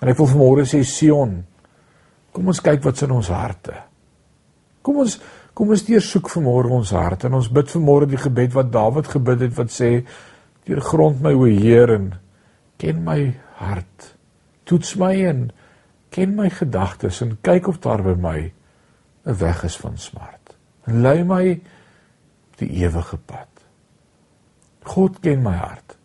En 0.00 0.10
ek 0.12 0.18
wil 0.20 0.28
vanmôre 0.28 0.66
sê 0.68 0.82
Sion, 0.84 1.38
kom 2.30 2.52
ons 2.52 2.60
kyk 2.60 2.84
wat's 2.84 3.06
in 3.06 3.14
ons 3.16 3.30
harte. 3.32 3.72
Kom 4.82 5.02
ons 5.04 5.18
kom 5.56 5.72
ons 5.74 5.82
deursoek 5.84 6.30
vanmôre 6.32 6.70
ons 6.72 6.92
hart 6.96 7.26
en 7.28 7.34
ons 7.36 7.48
bid 7.52 7.72
vanmôre 7.74 8.06
die 8.08 8.20
gebed 8.20 8.54
wat 8.56 8.70
Dawid 8.72 9.10
gebid 9.12 9.42
het 9.44 9.56
wat 9.58 9.72
sê 9.74 9.90
deur 10.68 10.80
grond 10.84 11.20
my 11.20 11.34
o 11.36 11.48
Heer 11.50 11.90
en 11.96 12.06
ken 12.80 13.02
my 13.04 13.34
hart. 13.58 14.14
Toets 14.64 14.94
my 15.00 15.12
en 15.28 15.48
ken 16.14 16.32
my 16.38 16.48
gedagtes 16.54 17.20
en 17.24 17.36
kyk 17.44 17.68
of 17.68 17.80
daar 17.84 18.02
by 18.06 18.14
my 18.16 18.38
'n 19.26 19.36
weg 19.38 19.64
is 19.64 19.76
van 19.76 19.98
smart. 19.98 20.56
En 20.86 21.02
lei 21.02 21.24
my 21.24 21.60
die 22.56 22.70
ewige 22.80 23.16
pad. 23.16 23.48
God 24.84 25.20
ken 25.20 25.42
my 25.42 25.56
hart. 25.56 25.96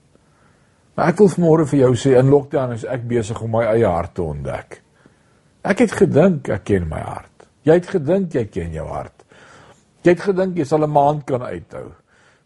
Maar 0.96 1.08
ek 1.08 1.18
wil 1.18 1.30
vanmôre 1.30 1.66
vir 1.66 1.80
jou 1.80 1.94
sê 1.96 2.20
in 2.20 2.30
lockdown 2.30 2.74
is 2.74 2.84
ek 2.84 3.08
besig 3.08 3.42
om 3.42 3.52
my 3.52 3.64
eie 3.64 3.88
hart 3.88 4.16
te 4.16 4.22
ontdek. 4.22 4.82
Ek 5.64 5.80
het 5.80 5.92
gedink 5.92 6.50
ek 6.50 6.64
ken 6.64 6.90
my 6.90 7.00
hart 7.00 7.35
jy 7.66 7.74
het 7.74 7.88
gedink 7.88 8.34
jy 8.34 8.46
ken 8.46 8.74
jou 8.74 8.88
hart 8.88 9.26
jy 10.04 10.14
het 10.14 10.22
gedink 10.22 10.58
jy 10.58 10.66
sal 10.66 10.84
'n 10.86 10.92
maand 10.92 11.26
kan 11.26 11.42
uithou 11.42 11.92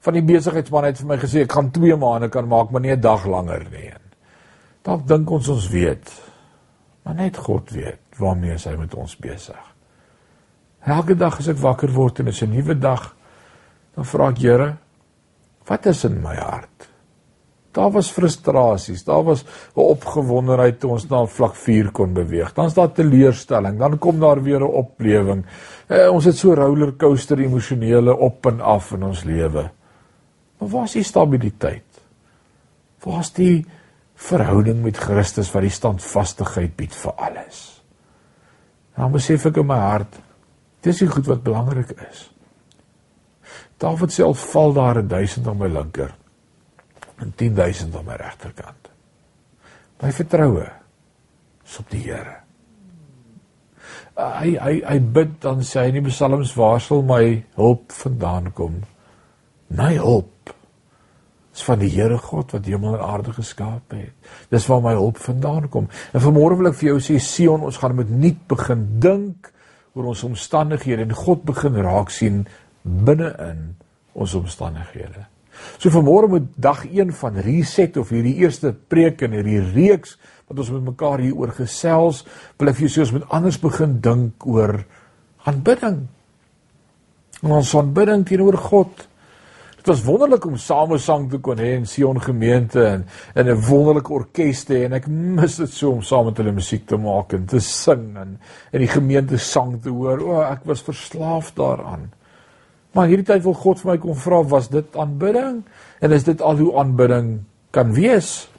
van 0.06 0.16
die 0.16 0.24
besigheidsman 0.24 0.88
het 0.88 1.00
vir 1.02 1.10
my 1.12 1.18
gesê 1.20 1.44
ek 1.44 1.56
gaan 1.56 1.72
2 1.76 1.98
maande 2.00 2.30
kan 2.32 2.48
maak, 2.48 2.72
maar 2.72 2.82
nie 2.82 2.96
'n 2.96 3.02
dag 3.02 3.26
langer 3.26 3.66
nie. 3.72 3.94
Dalk 4.84 5.08
dink 5.08 5.30
ons 5.30 5.48
ons 5.50 5.70
weet. 5.70 6.12
Maar 7.04 7.16
net 7.16 7.38
God 7.38 7.70
weet 7.70 8.00
waarmee 8.18 8.56
hy 8.56 8.76
met 8.76 8.96
ons 8.96 9.18
besig. 9.18 9.76
Elke 10.86 11.16
dag 11.16 11.40
as 11.40 11.48
ek 11.48 11.58
wakker 11.58 11.92
word 11.94 12.20
en 12.20 12.28
is 12.28 12.42
'n 12.42 12.50
nuwe 12.50 12.80
dag, 12.80 13.16
dan 13.96 14.06
vra 14.06 14.30
ek 14.30 14.38
Here, 14.38 14.78
wat 15.66 15.86
is 15.86 16.04
in 16.04 16.22
my 16.22 16.36
hart? 16.36 16.89
Daar 17.72 17.92
was 17.94 18.10
frustrasies, 18.12 19.04
daar 19.04 19.24
was 19.24 19.44
'n 19.76 19.80
opgewondenheid 19.80 20.80
toe 20.80 20.92
ons 20.92 21.08
na 21.08 21.26
vlak 21.26 21.56
4 21.56 21.92
kon 21.92 22.14
beweeg. 22.14 22.54
Dan's 22.54 22.74
daar 22.74 22.92
teleurstelling, 22.92 23.78
dan 23.78 23.98
kom 23.98 24.20
daar 24.20 24.44
weer 24.44 24.60
'n 24.60 24.74
oplewing. 24.74 25.46
Eh, 25.88 26.10
ons 26.12 26.26
het 26.26 26.38
so 26.38 26.54
rollercoaster 26.54 27.40
emosionele 27.40 28.18
op 28.18 28.46
en 28.46 28.62
af 28.62 28.92
in 28.92 29.04
ons 29.04 29.24
lewe. 29.24 29.72
Maar 30.58 30.70
waar 30.70 30.84
is 30.84 30.92
die 30.92 31.04
stabiliteit? 31.04 32.02
Waar 33.04 33.20
is 33.20 33.32
die 33.32 33.66
verhouding 34.16 34.84
met 34.84 34.98
Christus 34.98 35.52
wat 35.52 35.62
die 35.62 35.70
standvastigheid 35.70 36.76
bied 36.76 36.96
vir 36.96 37.12
alles? 37.12 37.84
Dan 38.96 39.12
besef 39.12 39.46
ek 39.46 39.58
in 39.58 39.66
my 39.66 39.78
hart, 39.78 40.20
dis 40.82 40.98
die 40.98 41.08
goed 41.08 41.26
wat 41.26 41.44
belangrik 41.44 41.92
is. 42.12 42.32
Dawid 43.78 44.12
self 44.12 44.52
val 44.52 44.74
daar 44.74 44.98
'n 44.98 45.08
1000 45.08 45.48
aan 45.48 45.58
my 45.58 45.68
linker 45.68 46.19
en 47.20 47.34
10000 47.36 47.96
aan 47.96 48.06
my 48.08 48.18
regterkant. 48.20 48.92
My 50.00 50.12
vertroue 50.16 50.68
is 51.66 51.80
op 51.82 51.90
die 51.92 52.04
Here. 52.06 52.38
Hy 54.20 54.56
hy 54.60 54.74
hy 54.84 54.98
bid 55.16 55.38
dan 55.44 55.64
sê 55.64 55.86
hy 55.86 55.92
in 55.94 56.00
die 56.02 56.10
psalms 56.12 56.52
waar 56.58 56.82
sal 56.84 57.04
my 57.08 57.24
hulp 57.60 57.94
vandaan 57.96 58.52
kom? 58.56 58.82
My 59.72 59.94
hulp 59.96 60.54
is 61.56 61.64
van 61.68 61.80
die 61.82 61.92
Here 61.94 62.18
God 62.24 62.56
wat 62.56 62.68
hemel 62.68 62.98
en 62.98 63.06
aarde 63.06 63.34
geskaap 63.36 63.96
het. 63.96 64.14
Dis 64.52 64.68
waar 64.72 64.84
my 64.84 64.96
hulp 64.98 65.20
vandaan 65.24 65.70
kom. 65.72 65.90
En 66.14 66.24
vanmôre 66.24 66.60
wil 66.60 66.72
ek 66.72 66.80
vir 66.82 66.94
jou 66.94 67.00
sê 67.04 67.20
Sion, 67.24 67.66
ons 67.68 67.80
gaan 67.80 67.98
met 67.98 68.12
nuut 68.12 68.44
begin 68.52 68.86
dink 69.04 69.52
oor 69.96 70.12
ons 70.14 70.24
omstandighede 70.28 71.08
en 71.08 71.18
God 71.18 71.44
begin 71.48 71.80
raak 71.84 72.14
sien 72.14 72.46
binne-in 72.84 73.74
ons 74.14 74.36
omstandighede. 74.40 75.26
So 75.78 75.90
vanmôre 75.94 76.30
moet 76.30 76.48
dag 76.56 76.86
1 76.86 77.14
van 77.22 77.40
reset 77.46 77.98
of 77.98 78.10
hierdie 78.10 78.38
eerste 78.44 78.74
preek 78.74 79.22
in 79.22 79.38
hierdie 79.38 79.62
reeks 79.74 80.18
wat 80.50 80.60
ons 80.64 80.72
met 80.74 80.88
mekaar 80.92 81.22
hier 81.22 81.38
oor 81.38 81.52
gesels, 81.54 82.24
wil 82.58 82.72
ek 82.72 82.80
vir 82.80 82.88
jou 82.88 82.94
sê 82.96 83.04
ons 83.06 83.14
moet 83.20 83.28
anders 83.38 83.60
begin 83.62 84.00
dink 84.02 84.48
oor 84.50 84.80
aanbidding. 85.48 86.02
Ons 87.46 87.76
aanbidding 87.78 88.26
teenoor 88.28 88.58
God. 88.58 89.06
Dit 89.80 89.88
was 89.94 90.02
wonderlik 90.04 90.44
om 90.50 90.58
samesang 90.60 91.30
te 91.32 91.38
kon 91.40 91.62
hê 91.62 91.70
in 91.78 91.86
Sion 91.88 92.18
gemeente 92.20 92.82
en 92.84 93.06
in 93.36 93.48
'n 93.48 93.62
wonderlike 93.70 94.12
orkes 94.12 94.66
te 94.66 94.84
en 94.86 94.94
ek 94.94 95.08
mis 95.08 95.56
dit 95.56 95.70
so 95.70 95.92
om 95.92 96.02
saam 96.02 96.26
met 96.26 96.38
hulle 96.38 96.52
musiek 96.52 96.86
te 96.86 96.98
maak 96.98 97.34
en 97.34 97.46
te 97.46 97.60
sing 97.60 98.18
en 98.18 98.40
in 98.74 98.80
die 98.80 98.92
gemeente 98.92 99.38
sang 99.38 99.82
te 99.82 99.90
hoor. 99.90 100.20
O, 100.20 100.42
ek 100.42 100.66
was 100.66 100.82
verslaaf 100.82 101.54
daaraan. 101.56 102.12
Maar 103.00 103.08
hierdie 103.08 103.30
tyd 103.30 103.46
wil 103.46 103.56
God 103.56 103.80
vir 103.80 103.94
my 103.94 103.98
kom 104.04 104.16
vra, 104.20 104.42
was 104.52 104.66
dit 104.68 104.96
aanbidding? 105.00 105.62
En 106.04 106.12
is 106.12 106.26
dit 106.28 106.42
al 106.44 106.58
hoe 106.60 106.74
aanbidding 106.82 107.30
kan 107.72 107.94
wees? 107.96 108.50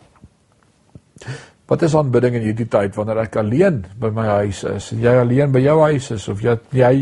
Wat 1.69 1.83
is 1.85 1.93
aanbidding 1.93 2.39
in 2.39 2.47
hierdie 2.47 2.69
tyd 2.73 2.97
wanneer 2.97 3.21
ek 3.27 3.37
alleen 3.37 3.83
by 4.01 4.09
my 4.17 4.25
huis 4.41 4.63
is 4.65 4.87
en 4.95 5.03
jy 5.05 5.13
alleen 5.21 5.53
by 5.53 5.61
jou 5.61 5.75
huis 5.85 6.09
is 6.17 6.25
of 6.33 6.41
jy 6.41 6.55
jy 6.73 6.95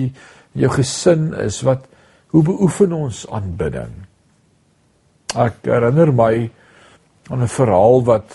jou 0.59 0.71
gesin 0.75 1.29
is 1.45 1.61
wat 1.63 1.87
hoe 2.35 2.43
beoefen 2.43 2.97
ons 2.97 3.23
aanbidding? 3.31 3.95
Ek 5.39 5.63
herinner 5.71 6.11
my 6.11 6.33
aan 7.31 7.47
'n 7.47 7.55
verhaal 7.55 8.03
wat 8.03 8.35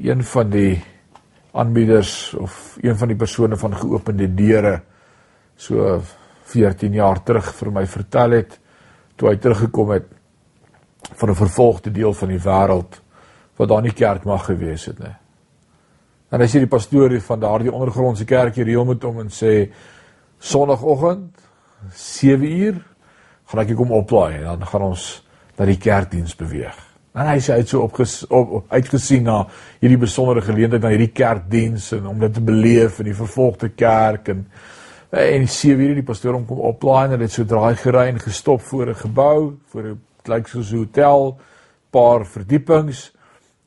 een 0.00 0.24
van 0.24 0.50
die 0.50 0.80
aanbieders 1.52 2.32
of 2.40 2.78
een 2.80 2.96
van 2.96 3.12
die 3.12 3.20
persone 3.20 3.60
van 3.60 3.76
geopende 3.76 4.34
deure 4.34 4.80
so 5.56 6.00
14 6.50 6.92
jaar 6.92 7.22
terug 7.22 7.52
vir 7.54 7.70
my 7.72 7.86
vertel 7.86 8.36
het 8.40 8.58
toe 9.16 9.30
hy 9.30 9.36
teruggekom 9.36 9.94
het 9.94 10.08
van 11.14 11.30
'n 11.30 11.34
vervolgde 11.34 11.90
deel 11.90 12.12
van 12.12 12.28
die 12.28 12.40
wêreld 12.40 13.00
wat 13.56 13.68
daar 13.68 13.82
nie 13.82 13.92
kerk 13.92 14.24
mag 14.24 14.44
gewees 14.44 14.84
het 14.84 14.98
nie. 14.98 15.16
En 16.30 16.40
hy 16.40 16.46
sê 16.46 16.62
die 16.62 16.70
pastoor 16.70 17.20
van 17.20 17.40
daardie 17.40 17.72
ondergrondse 17.72 18.24
kerk 18.24 18.54
hier 18.54 18.64
reël 18.64 18.84
met 18.84 19.02
hom 19.02 19.20
en 19.20 19.28
sê 19.28 19.70
sonoggend 20.38 21.34
7 21.92 22.44
uur 22.44 22.78
gaan 23.50 23.60
ek 23.64 23.74
kom 23.76 23.92
oplaai 23.92 24.38
en 24.38 24.44
dan 24.44 24.66
gaan 24.66 24.82
ons 24.82 25.24
na 25.58 25.66
die 25.66 25.78
kerkdiens 25.78 26.36
beweeg. 26.36 26.76
En 27.14 27.26
hy 27.26 27.40
sê 27.42 27.52
hy 27.52 27.62
het 27.64 27.68
so 27.68 27.82
opges, 27.82 28.22
op, 28.30 28.50
op 28.60 28.72
uitgesien 28.72 29.24
na 29.26 29.40
hierdie 29.80 29.98
besondere 29.98 30.44
geleentheid 30.46 30.82
na 30.82 30.92
hierdie 30.92 31.10
kerkdiens 31.12 31.90
en 31.96 32.06
om 32.06 32.20
dit 32.22 32.34
te 32.34 32.40
beleef 32.40 33.00
in 33.02 33.10
die 33.10 33.16
vervolgde 33.18 33.72
kerk 33.74 34.30
en 34.30 34.44
en 35.10 35.48
sien 35.48 35.76
weer 35.76 35.94
die 35.94 36.06
pastoor 36.06 36.34
om 36.34 36.46
kom 36.46 36.60
oplaai 36.60 37.12
en 37.12 37.18
dit 37.18 37.32
so 37.32 37.44
draai 37.44 37.74
gery 37.76 38.06
en 38.08 38.20
gestop 38.20 38.60
voor 38.60 38.90
'n 38.90 38.94
gebou, 38.94 39.56
voor 39.66 39.82
'n 39.82 40.00
lyk 40.24 40.46
soos 40.46 40.72
'n 40.72 40.76
hotel, 40.76 41.38
paar 41.90 42.26
verdiepings. 42.26 43.12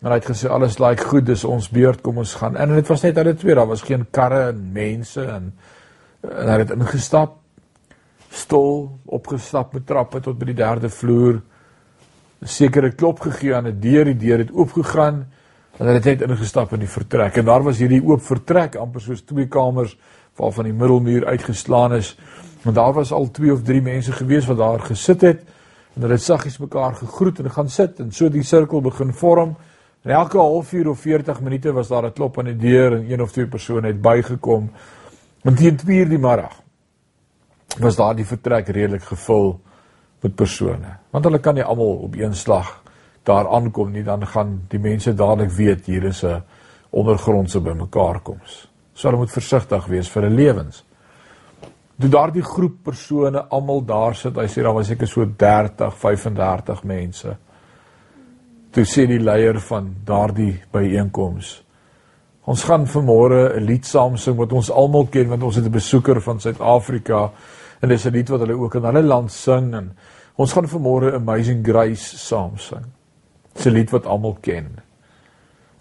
En 0.02 0.12
hy 0.12 0.16
het 0.16 0.30
gesê 0.30 0.50
alles 0.50 0.80
lyk 0.80 1.00
goed, 1.00 1.26
dis 1.26 1.44
ons 1.44 1.70
beurt, 1.70 2.02
kom 2.02 2.18
ons 2.18 2.34
gaan. 2.34 2.56
En 2.56 2.76
dit 2.76 2.88
was 2.88 3.02
net 3.02 3.16
hulle 3.16 3.36
twee, 3.36 3.56
daar 3.56 3.68
was 3.68 3.82
geen 3.82 4.06
karre 4.12 4.50
en 4.50 4.72
mense 4.72 5.22
en 5.22 5.54
en 6.24 6.48
hy 6.48 6.58
het 6.58 6.72
ingestap 6.72 7.40
stol 8.30 9.00
opgestap 9.06 9.74
met 9.74 9.86
trappe 9.86 10.22
tot 10.22 10.38
by 10.40 10.46
die 10.46 10.62
derde 10.62 10.90
vloer 10.90 11.42
'n 12.42 12.48
sekere 12.48 12.92
klop 12.92 13.20
gegee 13.20 13.56
aan 13.56 13.68
'n 13.68 13.80
deur, 13.80 14.06
die 14.06 14.28
deur 14.28 14.38
het 14.38 14.52
oopgegaan 14.52 15.28
en 15.80 15.86
hulle 15.86 16.00
het 16.00 16.06
net 16.06 16.22
ingestap 16.22 16.74
in 16.74 16.80
die 16.80 16.88
vertrek. 16.88 17.38
En 17.38 17.46
daar 17.46 17.64
was 17.64 17.78
hierdie 17.78 18.04
oop 18.04 18.22
vertrek, 18.22 18.76
amper 18.76 19.02
soos 19.02 19.22
twee 19.22 19.48
kamers 19.48 19.98
waarvan 20.36 20.64
die 20.64 20.74
middelmuur 20.74 21.26
uitgeslaan 21.26 21.94
is. 21.94 22.18
Want 22.62 22.76
daar 22.76 22.94
was 22.94 23.12
al 23.12 23.32
twee 23.32 23.54
of 23.54 23.62
drie 23.64 23.82
mense 23.82 24.12
gewees 24.12 24.46
wat 24.46 24.58
daar 24.58 24.80
gesit 24.80 25.22
het 25.22 25.44
en 25.94 26.02
hulle 26.02 26.14
het 26.14 26.24
saggies 26.24 26.58
mekaar 26.58 26.96
gegroet 26.96 27.40
en 27.40 27.52
gaan 27.52 27.70
sit 27.70 28.00
en 28.00 28.12
so 28.12 28.30
die 28.30 28.44
sirkel 28.44 28.82
begin 28.82 29.14
vorm. 29.14 29.56
En 30.04 30.12
elke 30.12 30.38
halfuur 30.38 30.90
of 30.90 31.00
40 31.00 31.42
minute 31.42 31.72
was 31.72 31.88
daar 31.88 32.06
'n 32.06 32.14
klop 32.14 32.40
aan 32.40 32.46
die 32.46 32.58
deur 32.58 32.94
en 32.94 33.12
een 33.12 33.22
of 33.22 33.32
twee 33.32 33.48
persone 33.48 33.88
het 33.88 34.02
bygekom. 34.02 34.72
Want 35.42 35.58
teen 35.58 35.76
2:00 35.76 36.10
die 36.10 36.18
middag 36.18 36.62
was 37.80 37.96
daar 37.96 38.16
die 38.16 38.26
vertrek 38.26 38.68
redelik 38.68 39.04
gevul 39.04 39.62
met 40.22 40.36
persone. 40.36 40.98
Want 41.10 41.24
hulle 41.24 41.40
kan 41.40 41.54
nie 41.54 41.64
almal 41.64 41.96
op 41.96 42.16
een 42.16 42.36
slag 42.36 42.84
daar 43.24 43.48
aankom 43.48 43.92
nie, 43.92 44.04
dan 44.04 44.28
gaan 44.28 44.66
die 44.68 44.80
mense 44.80 45.14
dadelik 45.14 45.52
weet 45.52 45.86
hier 45.86 46.04
is 46.04 46.24
'n 46.24 46.44
ondergrondse 46.90 47.62
bymekaarkoms. 47.62 48.73
So 48.94 49.08
hulle 49.08 49.18
moet 49.18 49.32
versigtig 49.34 49.88
wees 49.90 50.10
vir 50.10 50.24
hulle 50.24 50.36
lewens. 50.36 50.84
Toe 52.00 52.10
daardie 52.10 52.44
groep 52.44 52.80
persone 52.84 53.46
almal 53.54 53.84
daar 53.86 54.16
sit, 54.18 54.36
hy 54.36 54.48
sê 54.50 54.64
daar 54.66 54.76
was 54.76 54.90
seker 54.92 55.08
so 55.08 55.26
30, 55.26 55.94
35 56.02 56.84
mense. 56.90 57.36
Toe 58.74 58.86
sê 58.90 59.06
die 59.08 59.22
leier 59.22 59.60
van 59.62 59.92
daardie 60.06 60.56
byeenkoms: 60.74 61.54
Ons 62.50 62.64
gaan 62.68 62.88
vanmôre 62.90 63.56
'n 63.56 63.66
lied 63.66 63.86
saam 63.86 64.18
sing 64.18 64.36
wat 64.38 64.52
ons 64.52 64.70
almal 64.72 65.08
ken 65.08 65.30
want 65.30 65.44
ons 65.44 65.56
het 65.56 65.66
'n 65.66 65.72
besoeker 65.72 66.22
van 66.22 66.40
Suid-Afrika 66.40 67.32
en 67.82 67.90
dis 67.90 68.06
'n 68.06 68.12
lied 68.12 68.30
wat 68.30 68.40
hulle 68.40 68.58
ook 68.58 68.76
in 68.76 68.84
hulle 68.84 69.04
land 69.04 69.32
sing 69.32 69.74
en 69.74 69.96
ons 70.36 70.54
gaan 70.54 70.68
vanmôre 70.68 71.14
Amazing 71.16 71.66
Grace 71.66 72.18
saam 72.18 72.58
sing. 72.58 72.86
Dis 73.54 73.66
'n 73.66 73.74
lied 73.74 73.92
wat 73.92 74.06
almal 74.06 74.38
ken. 74.42 74.82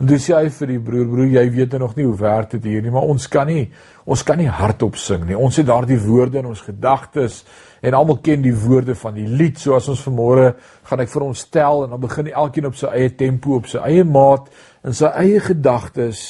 En 0.03 0.09
dis 0.11 0.25
jy 0.27 0.49
vir 0.51 0.71
die 0.73 0.81
broer, 0.83 1.05
broer, 1.07 1.29
jy 1.31 1.43
weet 1.55 1.75
nog 1.79 1.93
nie 1.95 2.03
hoe 2.09 2.17
werk 2.19 2.57
dit 2.57 2.65
hier 2.73 2.83
nie, 2.83 2.91
maar 2.91 3.07
ons 3.07 3.29
kan 3.31 3.47
nie 3.47 3.69
ons 4.03 4.25
kan 4.27 4.41
nie 4.41 4.49
hardop 4.51 4.97
sing 4.99 5.29
nie. 5.29 5.37
Ons 5.39 5.61
het 5.61 5.69
daardie 5.69 5.99
woorde 6.03 6.41
in 6.41 6.49
ons 6.51 6.65
gedagtes 6.67 7.45
en 7.87 7.95
almal 7.95 8.19
ken 8.19 8.43
die 8.43 8.55
woorde 8.65 8.97
van 8.99 9.15
die 9.15 9.29
lied. 9.31 9.61
So 9.63 9.77
as 9.77 9.87
ons 9.93 10.03
vanmôre 10.03 10.57
gaan 10.89 11.05
ek 11.05 11.13
vir 11.13 11.25
ons 11.29 11.45
tel 11.55 11.85
en 11.85 11.95
dan 11.95 12.03
begin 12.03 12.33
elkeen 12.33 12.67
op 12.67 12.81
sy 12.81 12.91
eie 12.99 13.13
tempo, 13.15 13.61
op 13.61 13.71
sy 13.71 13.79
eie 13.87 14.03
maat 14.03 14.51
in 14.83 14.99
sy 14.99 15.13
eie 15.23 15.39
gedagtes 15.45 16.25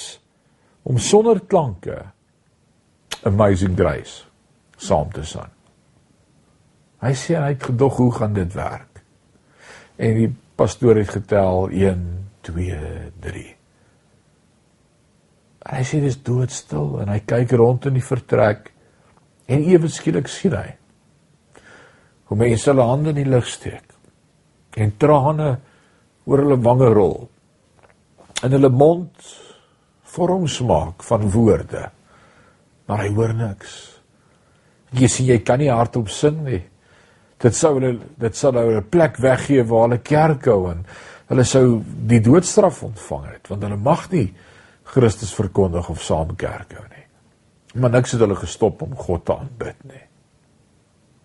om 0.85 1.00
sonder 1.00 1.41
klanke 1.41 1.97
amazing 3.25 3.73
grace 3.79 4.26
saam 4.76 5.09
te 5.17 5.25
sing. 5.25 5.49
Hy 7.00 7.14
sê 7.17 7.41
hy 7.41 7.55
het 7.55 7.64
gedog 7.73 7.97
hoe 8.05 8.12
gaan 8.21 8.37
dit 8.37 8.52
werk? 8.52 9.00
En 9.97 10.21
die 10.21 10.29
pastoor 10.61 11.00
het 11.00 11.17
getel 11.17 11.73
1 11.73 12.07
2 12.45 12.85
3. 13.25 13.62
Hy 15.62 15.83
sê 15.87 16.00
dis 16.02 16.19
doodstil 16.26 17.00
en 17.02 17.12
hy 17.12 17.21
kyk 17.26 17.52
rond 17.59 17.87
in 17.87 17.99
die 17.99 18.04
vertrek 18.04 18.73
en 19.47 19.62
ewe 19.62 19.88
skielik 19.88 20.31
sien 20.31 20.57
hy 20.57 20.71
hoe 22.31 22.38
mense 22.38 22.71
hulle 22.71 22.87
hande 22.88 23.12
in 23.12 23.21
die 23.21 23.28
lug 23.28 23.47
steek 23.47 23.92
en 24.81 24.95
trane 24.99 25.50
oor 26.26 26.42
hulle 26.45 26.59
wange 26.64 26.88
rol 26.95 27.16
in 28.42 28.57
hulle 28.57 28.71
mond 28.73 29.33
vorms 30.12 30.59
maak 30.69 31.02
van 31.07 31.31
woorde. 31.31 31.87
Maar 32.87 33.04
hy 33.07 33.11
hoor 33.16 33.33
niks. 33.37 33.73
Jy 34.92 35.09
sien 35.09 35.31
jy 35.31 35.38
kan 35.47 35.62
nie 35.62 35.71
hardop 35.73 36.11
sing 36.12 36.42
nie. 36.45 36.61
Dit 37.40 37.57
sou 37.57 37.76
hulle 37.78 37.95
dit 38.21 38.37
sou 38.37 38.52
hulle 38.52 38.81
'n 38.81 38.90
plek 38.90 39.16
weggee 39.19 39.64
waar 39.64 39.88
hulle 39.88 40.02
kerk 40.02 40.47
hou 40.47 40.71
en 40.71 40.85
hulle 41.28 41.45
sou 41.45 41.83
die 42.09 42.21
doodstraf 42.21 42.83
ontvang 42.83 43.26
het 43.33 43.49
want 43.49 43.62
hulle 43.62 43.76
mag 43.76 44.11
nie 44.12 44.35
Christus 44.93 45.33
verkondig 45.35 45.89
of 45.89 46.03
saam 46.05 46.35
kerk 46.37 46.75
hou 46.77 46.85
nie. 46.91 47.07
Maar 47.81 47.95
niks 47.95 48.13
het 48.13 48.21
hulle 48.21 48.37
gestop 48.37 48.83
om 48.85 48.97
God 48.97 49.25
te 49.25 49.37
aanbid 49.37 49.79
nie. 49.89 50.03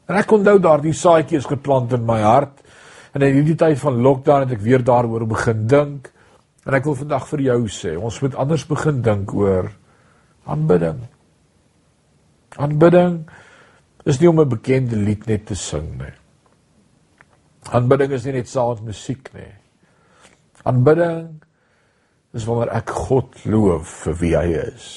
En 0.07 0.15
ek 0.15 0.31
onthou 0.31 0.55
daardie 0.63 0.95
saadjie 0.95 1.39
is 1.41 1.49
geplant 1.49 1.91
in 1.97 2.05
my 2.07 2.21
hart 2.23 2.61
en 3.11 3.25
in 3.25 3.35
hierdie 3.35 3.57
tyd 3.59 3.79
van 3.81 3.99
lockdown 4.05 4.45
het 4.45 4.55
ek 4.55 4.63
weer 4.63 4.83
daaroor 4.85 5.25
begin 5.27 5.65
dink. 5.67 6.07
En 6.67 6.75
ek 6.77 6.87
wil 6.87 6.95
vandag 6.99 7.27
vir 7.31 7.43
jou 7.49 7.59
sê, 7.71 7.95
ons 7.99 8.21
moet 8.23 8.35
anders 8.39 8.63
begin 8.69 9.01
dink 9.03 9.33
oor 9.35 9.67
aanbidding. 10.47 11.01
Aanbidding 12.55 13.19
is 14.07 14.19
nie 14.21 14.29
om 14.29 14.39
'n 14.39 14.49
bekende 14.49 14.95
lied 14.95 15.27
net 15.27 15.45
te 15.45 15.55
sing 15.55 15.97
nie. 15.99 16.13
Aanbidding 17.71 18.11
is 18.11 18.23
nie 18.25 18.33
net 18.33 18.47
saad 18.47 18.81
musiek 18.81 19.33
nie. 19.33 19.51
Aanbidding 20.63 21.41
is 22.33 22.45
wanneer 22.45 22.73
ek 22.75 22.89
God 23.07 23.45
loof 23.45 24.03
vir 24.05 24.17
wie 24.21 24.33
hy 24.35 24.47
is. 24.67 24.87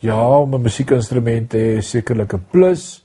Ja, 0.00 0.20
om 0.38 0.54
'n 0.54 0.62
musiekinstrument 0.62 1.50
te 1.50 1.58
hê 1.58 1.78
is 1.78 1.90
sekerlik 1.90 2.34
'n 2.34 2.44
plus. 2.50 3.02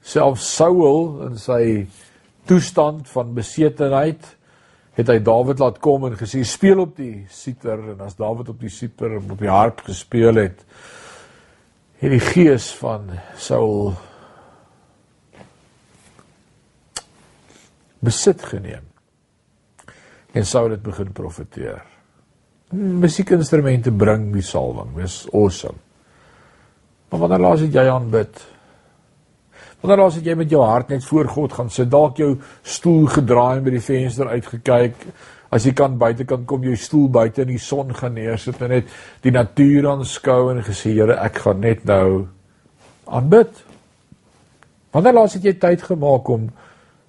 Self 0.00 0.40
Saul 0.40 1.26
in 1.26 1.36
sy 1.36 1.86
toestand 2.46 3.08
van 3.08 3.34
besetenheid 3.34 4.36
het 4.98 5.08
hy 5.08 5.18
Dawid 5.18 5.58
laat 5.58 5.78
kom 5.78 6.06
en 6.08 6.16
gesê 6.16 6.42
speel 6.42 6.80
op 6.80 6.96
die 6.96 7.26
siter 7.30 7.78
en 7.92 8.00
as 8.00 8.16
Dawid 8.18 8.48
op 8.48 8.60
die 8.60 8.72
siter 8.72 9.16
en 9.18 9.30
op 9.30 9.38
die 9.38 9.50
harp 9.50 9.80
gespeel 9.86 10.34
het 10.34 10.64
het 11.98 12.10
die 12.10 12.22
gees 12.22 12.70
van 12.78 13.10
Saul 13.36 13.92
besit 18.00 18.42
geneem 18.42 18.86
en 20.32 20.46
Saul 20.46 20.70
het 20.70 20.82
begin 20.82 21.12
profeteer. 21.12 21.97
Musiekinstrumente 22.68 23.90
bring 23.96 24.28
die 24.34 24.44
salwing, 24.44 24.92
dis 24.98 25.22
awesome. 25.32 25.78
Maar 27.08 27.22
wanneer 27.22 27.40
laas 27.40 27.62
het 27.64 27.72
jy 27.72 27.86
aanbid? 27.88 28.42
Wanneer 29.80 30.02
laas 30.02 30.18
het 30.18 30.26
jy 30.28 30.34
met 30.36 30.52
jou 30.52 30.60
hart 30.66 30.92
net 30.92 31.06
voor 31.08 31.30
God 31.32 31.54
gaan 31.56 31.70
sit, 31.72 31.88
dalk 31.88 32.20
jou 32.20 32.34
stoel 32.66 33.06
gedraai 33.14 33.60
en 33.60 33.64
by 33.64 33.72
die 33.78 33.84
venster 33.84 34.28
uitgekyk, 34.28 35.06
as 35.48 35.64
jy 35.64 35.72
kan 35.72 35.96
buitekant 35.96 36.44
kom 36.50 36.66
jou 36.66 36.76
stoel 36.76 37.08
buite 37.08 37.46
in 37.46 37.54
die 37.54 37.62
son 37.62 37.94
gaan 37.96 38.18
neersit 38.18 38.60
en 38.60 38.74
net 38.74 38.92
die 39.24 39.32
natuur 39.32 39.88
aanskou 39.94 40.50
en 40.52 40.60
gesê 40.66 40.92
Here, 40.92 41.16
ek 41.24 41.40
gaan 41.46 41.64
net 41.64 41.86
nou 41.88 42.26
aanbid. 43.08 43.64
Wanneer 44.92 45.16
laas 45.16 45.38
het 45.38 45.48
jy 45.48 45.56
tyd 45.56 45.88
gemaak 45.88 46.28
om 46.28 46.50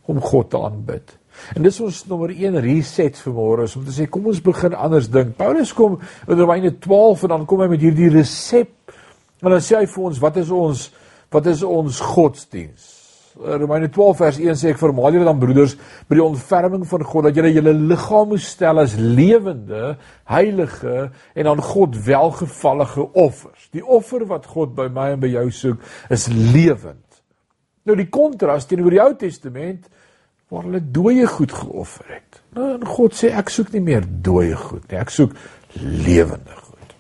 om 0.10 0.24
God 0.24 0.48
te 0.50 0.58
aanbid? 0.58 1.19
En 1.56 1.64
dis 1.66 1.82
ons 1.82 2.06
nommer 2.10 2.34
1 2.36 2.60
reset 2.64 3.18
vir 3.24 3.34
môre 3.34 3.66
is 3.70 3.76
om 3.80 3.86
te 3.86 3.96
sê 3.96 4.08
kom 4.10 4.28
ons 4.30 4.42
begin 4.44 4.76
anders 4.76 5.10
dink. 5.12 5.36
Paulus 5.38 5.74
kom 5.74 6.00
in 6.28 6.40
Romeine 6.40 6.76
12 6.78 7.28
en 7.28 7.36
dan 7.36 7.46
kom 7.50 7.62
hy 7.64 7.70
met 7.72 7.84
hierdie 7.84 8.12
resep 8.14 8.96
en 9.44 9.54
dan 9.54 9.62
sê 9.64 9.80
hy 9.80 9.86
vir 9.88 10.10
ons 10.10 10.24
wat 10.24 10.42
is 10.42 10.50
ons 10.52 10.90
Wat 11.30 11.46
is 11.46 11.62
ons 11.64 12.00
godsdiens? 12.02 12.96
Romeine 13.40 13.88
12 13.94 14.18
vers 14.18 14.38
1 14.42 14.58
sê 14.58 14.72
ek 14.74 14.80
vermaal 14.82 15.14
julle 15.14 15.28
dan 15.28 15.38
broeders 15.40 15.76
by 16.10 16.18
die 16.18 16.24
ontferming 16.26 16.82
van 16.90 17.04
God 17.08 17.28
dat 17.28 17.38
julle 17.38 17.52
julle 17.54 17.74
liggame 17.78 18.40
stel 18.42 18.82
as 18.82 18.96
lewende, 18.98 19.94
heilige 20.28 21.06
en 21.38 21.52
aan 21.52 21.62
God 21.64 22.00
welgevallige 22.08 23.06
offers. 23.14 23.70
Die 23.78 23.86
offer 23.86 24.26
wat 24.28 24.50
God 24.50 24.74
by 24.76 24.90
my 24.92 25.12
en 25.14 25.22
by 25.22 25.30
jou 25.36 25.46
soek 25.54 25.86
is 26.12 26.26
lewend. 26.34 27.06
Nou 27.86 27.96
die 27.96 28.10
kontras 28.12 28.68
teenoor 28.68 28.98
die 28.98 29.04
Ou 29.06 29.14
Testament 29.22 29.86
waar 30.50 30.64
hulle 30.66 30.82
dooie 30.92 31.28
goed 31.28 31.52
geoffer 31.54 32.06
het. 32.16 32.42
Nou 32.58 32.72
en 32.74 32.86
God 32.86 33.14
sê 33.14 33.30
ek 33.38 33.50
soek 33.54 33.74
nie 33.74 33.84
meer 33.86 34.06
dooie 34.06 34.56
goed 34.56 34.88
nie, 34.90 34.98
ek 34.98 35.14
soek 35.14 35.36
lewende 35.78 36.56
goed. 36.56 36.96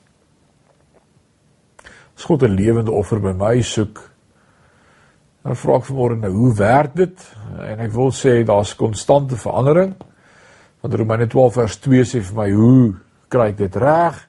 As 2.16 2.28
God 2.30 2.44
'n 2.44 2.56
lewende 2.56 2.92
offer 2.92 3.20
by 3.20 3.34
my 3.34 3.62
soek, 3.62 4.10
Dan 5.44 5.56
vra 5.56 5.78
ek 5.80 5.86
vanmôre 5.88 6.16
nou, 6.20 6.32
hoe 6.36 6.50
werk 6.60 6.96
dit? 7.00 7.22
En 7.64 7.80
ek 7.80 7.94
wil 7.96 8.12
sê 8.14 8.42
daar's 8.46 8.76
konstante 8.78 9.38
verandering. 9.40 9.94
Want 10.84 10.98
Romeine 11.00 11.28
12 11.32 11.56
vers 11.56 11.78
2 11.86 12.08
sê 12.08 12.22
vir 12.28 12.36
my, 12.38 12.48
hoe 12.54 12.82
kry 13.32 13.48
ek 13.54 13.62
dit 13.62 13.78
reg? 13.80 14.20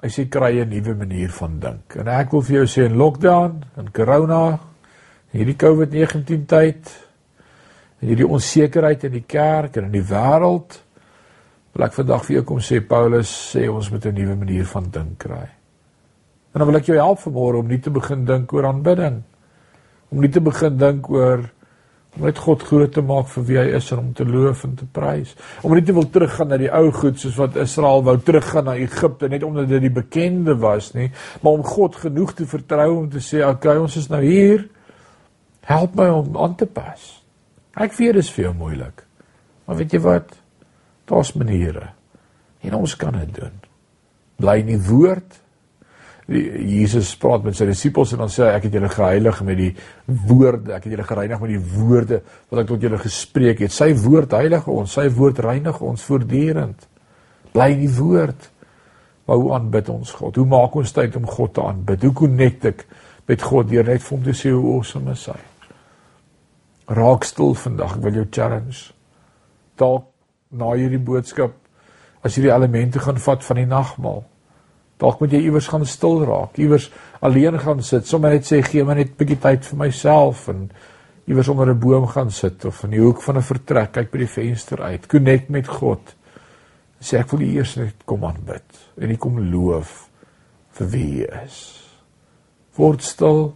Hy 0.00 0.10
sê 0.12 0.24
kry 0.28 0.60
'n 0.60 0.68
nuwe 0.68 0.94
manier 0.94 1.30
van 1.30 1.58
dink. 1.60 1.96
En 1.96 2.08
ek 2.08 2.32
wil 2.32 2.42
vir 2.42 2.56
jou 2.56 2.66
sê 2.66 2.86
in 2.86 2.96
lockdown, 2.96 3.64
in 3.76 3.92
corona, 3.92 4.58
hierdie 5.32 5.56
COVID-19 5.56 6.46
tyd, 6.46 6.88
en 8.04 8.10
hierdie 8.10 8.28
onsekerheid 8.28 9.06
in 9.08 9.14
die 9.16 9.24
kerk 9.24 9.78
en 9.80 9.88
in 9.88 9.94
die 9.96 10.04
wêreld, 10.04 10.76
wil 11.72 11.86
ek 11.86 11.96
vandag 11.96 12.26
vir 12.26 12.36
jou 12.36 12.42
kom 12.44 12.60
sê 12.60 12.82
Paulus 12.84 13.32
sê 13.54 13.64
ons 13.72 13.88
moet 13.90 14.04
'n 14.06 14.14
nuwe 14.14 14.36
manier 14.36 14.66
van 14.66 14.90
dink 14.90 15.18
kry. 15.18 15.48
En 16.52 16.60
dan 16.60 16.68
wil 16.68 16.76
ek 16.76 16.86
jou 16.86 16.96
help 16.96 17.18
vanmôre 17.18 17.58
om 17.58 17.66
nie 17.66 17.80
te 17.80 17.90
begin 17.90 18.24
dink 18.24 18.52
oor 18.52 18.66
aanbidding 18.66 19.22
om 20.14 20.22
nie 20.22 20.30
te 20.30 20.42
begin 20.44 20.78
dink 20.78 21.08
oor 21.10 21.42
om 22.14 22.22
net 22.28 22.38
God 22.38 22.62
groot 22.62 22.92
te 22.94 23.02
maak 23.02 23.26
vir 23.32 23.46
wie 23.48 23.56
hy 23.58 23.64
is 23.74 23.88
en 23.90 23.98
om 24.04 24.12
te 24.14 24.24
loof 24.28 24.62
en 24.68 24.76
te 24.78 24.86
prys. 24.86 25.32
Om 25.66 25.74
nie 25.74 25.82
te 25.82 25.96
wil 25.96 26.06
teruggaan 26.14 26.52
na 26.52 26.58
die 26.62 26.70
ou 26.70 26.92
goed 26.94 27.18
soos 27.18 27.34
wat 27.40 27.58
Israel 27.58 28.04
wou 28.06 28.14
teruggaan 28.22 28.68
na 28.70 28.76
Egipte 28.78 29.26
net 29.28 29.42
omdat 29.42 29.66
dit 29.72 29.82
die 29.82 29.90
bekende 29.90 30.54
was 30.62 30.92
nie, 30.94 31.08
maar 31.42 31.58
om 31.58 31.66
God 31.66 31.98
genoeg 32.04 32.36
te 32.38 32.46
vertrou 32.46 32.88
om 33.00 33.10
te 33.10 33.18
sê, 33.18 33.42
"Oké, 33.42 33.50
okay, 33.50 33.76
ons 33.76 33.96
is 33.96 34.08
nou 34.08 34.22
hier. 34.22 34.68
Help 35.66 35.96
my 35.96 36.08
om 36.08 36.36
aan 36.36 36.54
te 36.54 36.66
pas." 36.66 37.23
Ek 37.74 37.94
weet 37.98 38.16
dit 38.16 38.22
is 38.22 38.32
vir 38.34 38.48
jou 38.48 38.54
moeilik. 38.58 39.04
Maar 39.66 39.80
weet 39.80 39.96
jy 39.96 40.02
wat? 40.04 40.34
Daar's 41.10 41.32
maniere. 41.36 41.90
En 42.64 42.76
ons 42.78 42.96
kan 42.96 43.16
dit 43.18 43.34
doen. 43.34 43.56
Bly 44.40 44.60
in 44.62 44.74
die 44.74 44.82
woord 44.82 45.40
Jesus 46.26 47.10
praat 47.20 47.42
met 47.44 47.56
sy 47.56 47.66
disippels 47.68 48.14
en 48.14 48.22
dan 48.22 48.30
sê 48.32 48.46
hy 48.46 48.54
ek 48.56 48.64
het 48.64 48.76
julle 48.78 48.88
geheilig 48.88 49.40
met 49.44 49.58
die 49.58 49.70
woorde, 50.24 50.72
ek 50.72 50.86
het 50.86 50.94
julle 50.94 51.04
gereinig 51.04 51.42
met 51.42 51.52
die 51.52 51.60
woorde 51.60 52.20
wat 52.48 52.62
ek 52.62 52.70
tot 52.70 52.86
julle 52.86 53.00
gespreek 53.02 53.60
het. 53.60 53.74
Sy 53.74 53.90
woord 54.00 54.32
heilig 54.38 54.68
ons, 54.72 54.94
sy 54.96 55.04
woord 55.12 55.42
reinig 55.44 55.82
ons 55.84 56.06
voortdurend. 56.08 56.88
Bly 57.52 57.68
in 57.76 57.84
die 57.84 57.92
woord. 57.92 58.48
Maar 59.28 59.40
hoe 59.40 59.52
aanbid 59.56 59.88
ons 59.92 60.16
God? 60.16 60.40
Hoe 60.40 60.48
maak 60.48 60.80
ons 60.80 60.96
tyd 60.96 61.16
om 61.20 61.28
God 61.28 61.54
te 61.56 61.64
aanbid? 61.64 62.08
Hoe 62.08 62.16
connect 62.24 62.70
ek 62.72 62.86
met 63.28 63.44
God 63.44 63.68
deur 63.68 63.92
net 63.92 64.04
vir 64.04 64.16
hom 64.16 64.24
te 64.24 64.36
sê 64.36 64.52
hoe 64.52 64.78
awesome 64.78 65.12
is 65.12 65.28
hy? 65.28 65.42
Raak 66.86 67.24
stil 67.24 67.54
vandag, 67.54 67.96
ek 67.96 68.02
wil 68.02 68.14
jou 68.20 68.26
challenge. 68.30 68.92
Dalk 69.76 70.10
na 70.50 70.74
hierdie 70.74 71.00
boodskap 71.00 71.56
as 72.22 72.36
jy 72.36 72.46
die 72.46 72.54
elemente 72.54 73.00
gaan 73.00 73.18
vat 73.18 73.44
van 73.44 73.56
die 73.56 73.66
nagmaal 73.66 74.24
Dalk 75.02 75.18
moet 75.18 75.32
jy 75.34 75.42
iewers 75.48 75.66
gaan 75.72 75.84
stil 75.90 76.22
raak, 76.24 76.58
iewers 76.62 76.86
alleen 77.24 77.56
gaan 77.58 77.82
sit, 77.82 78.06
sommer 78.06 78.34
net 78.34 78.46
sê 78.46 78.60
gee 78.62 78.84
my 78.86 78.94
net 78.94 79.10
'n 79.10 79.18
bietjie 79.18 79.40
tyd 79.42 79.64
vir 79.66 79.78
myself 79.78 80.48
en 80.48 80.70
iewers 81.26 81.48
onder 81.48 81.70
'n 81.70 81.80
boom 81.80 82.06
gaan 82.06 82.30
sit 82.30 82.64
of 82.64 82.84
in 82.84 82.90
die 82.90 83.00
hoek 83.00 83.20
van 83.22 83.36
'n 83.36 83.42
vertrek 83.42 83.92
kyk 83.92 84.10
by 84.10 84.18
die 84.18 84.34
venster 84.36 84.82
uit, 84.82 85.06
connect 85.08 85.48
met 85.48 85.68
God. 85.68 86.14
Sê 87.00 87.18
ek 87.18 87.30
wil 87.30 87.40
die 87.40 87.54
eers 87.56 87.76
net 87.76 87.94
kom 88.06 88.24
aanbid 88.24 88.70
en 88.96 89.10
ek 89.10 89.18
kom 89.18 89.38
loof 89.38 90.08
vir 90.70 90.86
wie 90.86 91.26
hy 91.26 91.44
is. 91.44 91.82
Word 92.76 93.02
stil. 93.02 93.54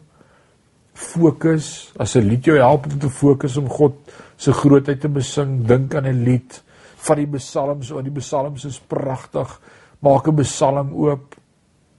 Fokus. 0.98 1.92
As 1.96 2.16
'n 2.16 2.26
lied 2.26 2.44
jou 2.44 2.56
help 2.58 2.86
om 2.86 2.98
te 2.98 3.10
fokus 3.10 3.56
om 3.56 3.68
God 3.68 3.94
se 4.36 4.52
grootheid 4.52 5.00
te 5.00 5.08
besing, 5.08 5.66
dink 5.66 5.94
aan 5.94 6.06
'n 6.06 6.24
lied 6.24 6.62
van 6.96 7.16
die 7.16 7.26
psalms, 7.26 7.90
want 7.90 8.04
die 8.04 8.20
psalms 8.20 8.64
is 8.64 8.80
pragtig. 8.80 9.60
Maak 10.00 10.28
'n 10.28 10.42
psalm 10.42 10.92
oop. 10.94 11.34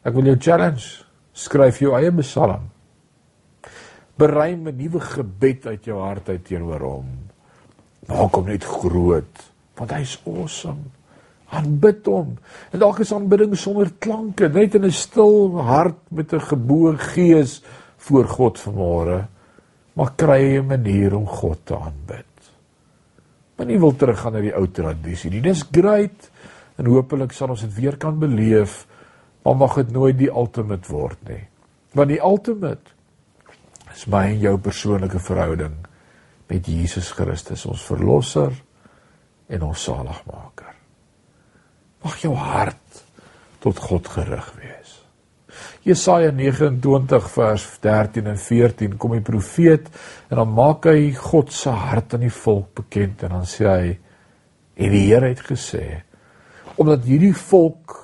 Ek 0.03 0.13
wil 0.13 0.25
jou 0.25 0.35
challenge. 0.37 1.03
Skryf 1.33 1.79
jou 1.79 1.95
eie 1.95 2.11
psalm. 2.11 2.69
Berei 4.17 4.53
'n 4.55 4.75
nuwe 4.75 4.99
gebed 4.99 5.65
uit 5.65 5.85
jou 5.85 5.99
hart 5.99 6.29
uit 6.29 6.45
teenoor 6.45 6.81
hom. 6.81 7.07
Maak 8.07 8.35
hom 8.35 8.45
net 8.45 8.63
groot, 8.63 9.51
want 9.77 9.91
hy's 9.91 10.19
awesome. 10.25 10.91
Aanbid 11.49 12.05
hom. 12.05 12.37
En 12.71 12.79
dalk 12.79 12.99
is 12.99 13.13
aanbidding 13.13 13.57
sonder 13.57 13.91
klanke, 13.99 14.49
net 14.49 14.75
in 14.75 14.85
'n 14.85 14.91
stil 14.91 15.61
hart 15.61 16.11
met 16.11 16.33
'n 16.33 16.39
geboue 16.39 16.97
gees 16.97 17.61
voor 18.07 18.27
God 18.27 18.59
vanmôre. 18.59 19.19
Maar 19.93 20.11
kry 20.15 20.57
'n 20.57 20.65
manier 20.65 21.15
om 21.15 21.27
God 21.27 21.59
te 21.63 21.75
aanbid. 21.75 22.25
Maar 23.55 23.65
nie 23.67 23.79
wil 23.79 23.95
teruggaan 23.95 24.33
na 24.33 24.41
die 24.41 24.55
ou 24.55 24.67
tradisie 24.71 25.29
nie. 25.29 25.41
Dis 25.41 25.65
great 25.71 26.29
en 26.77 26.85
hopelik 26.85 27.31
sal 27.31 27.49
ons 27.49 27.61
dit 27.61 27.73
weer 27.73 27.97
kan 27.97 28.19
beleef, 28.19 28.85
maar 29.43 29.55
mag 29.55 29.75
dit 29.75 29.91
nooit 29.91 30.17
die 30.17 30.31
ultimate 30.31 30.87
word 30.91 31.17
nie. 31.27 31.43
Want 31.91 32.07
die 32.07 32.21
ultimate 32.21 32.95
is 33.91 34.05
my 34.05 34.25
en 34.31 34.39
jou 34.39 34.57
persoonlike 34.57 35.19
verhouding 35.19 35.75
met 36.47 36.65
Jesus 36.65 37.11
Christus, 37.11 37.65
ons 37.65 37.83
verlosser 37.83 38.53
en 39.49 39.61
ons 39.61 39.83
saligmaker. 39.83 40.73
Mag 42.05 42.21
jou 42.23 42.33
hart 42.37 43.03
tot 43.59 43.79
God 43.89 44.07
gerig 44.07 44.53
wees. 44.61 44.95
Jesaja 45.83 46.31
29 46.31 47.29
vers 47.33 47.65
13 47.81 48.27
en 48.27 48.37
14 48.37 48.97
kom 48.97 49.15
die 49.17 49.25
profeet 49.25 49.89
en 50.29 50.41
dan 50.41 50.53
maak 50.53 50.85
hy 50.91 51.11
God 51.15 51.53
se 51.55 51.73
hart 51.73 52.13
aan 52.13 52.25
die 52.27 52.33
volk 52.33 52.73
bekend 52.83 53.23
en 53.25 53.37
dan 53.39 53.49
sê 53.49 53.67
hy 53.69 53.89
en 54.79 54.93
die 54.93 55.05
Here 55.07 55.31
het 55.31 55.43
gesê 55.45 56.03
omdat 56.79 57.07
hierdie 57.07 57.35
volk 57.35 57.97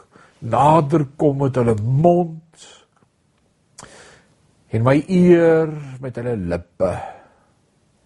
nader 0.44 1.06
kom 1.18 1.40
met 1.44 1.56
hulle 1.60 1.78
mond 1.80 2.68
en 4.76 4.84
my 4.84 4.98
eer 5.08 5.72
met 6.04 6.18
hulle 6.20 6.36
lippe 6.52 6.92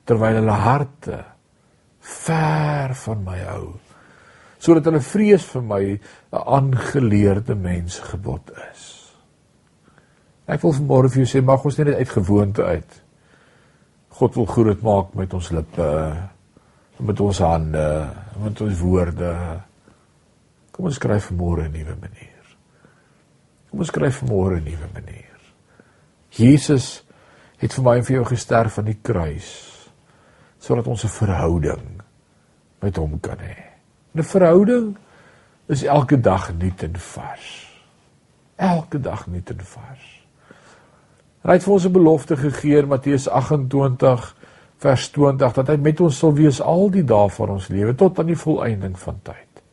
terwyl 0.09 0.41
hulle 0.41 0.61
harte 0.65 1.23
ver 2.25 2.95
van 3.05 3.25
my 3.25 3.39
hou 3.47 3.65
sodat 4.59 4.89
hulle 4.89 5.01
vrees 5.03 5.45
vir 5.53 5.65
my 5.73 5.83
'n 5.89 5.99
aangeleerde 6.57 7.55
mens 7.55 7.99
gebod 8.11 8.51
is 8.71 8.98
ek 10.49 10.63
wil 10.65 10.75
vanmôre 10.79 11.11
vir 11.13 11.23
jou 11.23 11.29
sê 11.31 11.43
mag 11.45 11.65
ons 11.65 11.79
net 11.79 11.93
uit 11.95 12.15
gewoonte 12.17 12.65
uit 12.65 12.97
God 14.19 14.35
wil 14.35 14.49
groot 14.49 14.81
maak 14.83 15.13
met 15.15 15.33
ons 15.37 15.51
lippe 15.55 15.89
met 16.99 17.21
ons 17.23 17.41
hande 17.45 17.87
met 18.43 18.61
ons 18.65 18.81
woorde 18.83 19.33
kom 20.75 20.89
ons 20.89 20.99
skryf 21.01 21.29
vanmôre 21.31 21.67
'n 21.67 21.73
nuwe 21.77 21.95
manier 22.01 22.55
kom 23.69 23.79
ons 23.79 23.93
skryf 23.93 24.21
vanmôre 24.23 24.59
'n 24.59 24.65
nuwe 24.65 24.89
manier 24.93 25.37
Jesus 26.37 27.03
het 27.59 27.73
vir 27.73 27.83
my 27.83 27.97
en 27.97 28.05
vir 28.07 28.15
jou 28.15 28.25
gesterf 28.25 28.77
aan 28.79 28.91
die 28.91 29.01
kruis 29.01 29.49
sodat 30.59 30.87
ons 30.87 31.03
'n 31.03 31.07
verhouding 31.07 32.01
met 32.81 32.95
hom 32.95 33.19
kan 33.19 33.37
hê. 33.37 33.55
'n 34.15 34.23
Verhouding 34.23 34.97
is 35.67 35.83
elke 35.83 36.19
dag 36.19 36.53
nuut 36.53 36.83
en 36.83 36.95
vars. 36.95 37.67
Elke 38.55 38.99
dag 38.99 39.27
nuut 39.27 39.49
en 39.49 39.59
vars. 39.59 40.18
Hy 41.49 41.55
het 41.57 41.63
vir 41.65 41.73
ons 41.73 41.85
'n 41.85 41.91
belofte 41.91 42.35
gegee 42.37 42.77
in 42.77 42.87
Matteus 42.87 43.25
28 43.27 44.35
vers 44.77 45.09
20 45.09 45.53
dat 45.53 45.67
hy 45.67 45.77
met 45.81 45.99
ons 45.99 46.17
sal 46.17 46.33
wees 46.33 46.61
al 46.61 46.91
die 46.93 47.03
dae 47.03 47.29
van 47.29 47.49
ons 47.49 47.67
lewe 47.67 47.95
tot 47.95 48.19
aan 48.19 48.29
die 48.29 48.37
volëinding 48.37 48.99
van 48.99 49.17
tyd. 49.23 49.63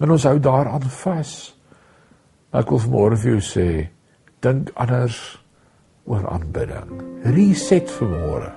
En 0.00 0.10
ons 0.10 0.24
hou 0.24 0.38
daaraan 0.38 0.82
vas. 0.82 1.54
Ek 2.52 2.70
wil 2.70 2.78
vanmôre 2.78 3.16
vir 3.16 3.30
jou 3.30 3.40
sê, 3.40 3.88
dink 4.40 4.70
anders 4.74 5.38
oor 6.06 6.24
aanbidding. 6.26 7.02
Reset 7.24 7.90
vanmôre. 7.90 8.52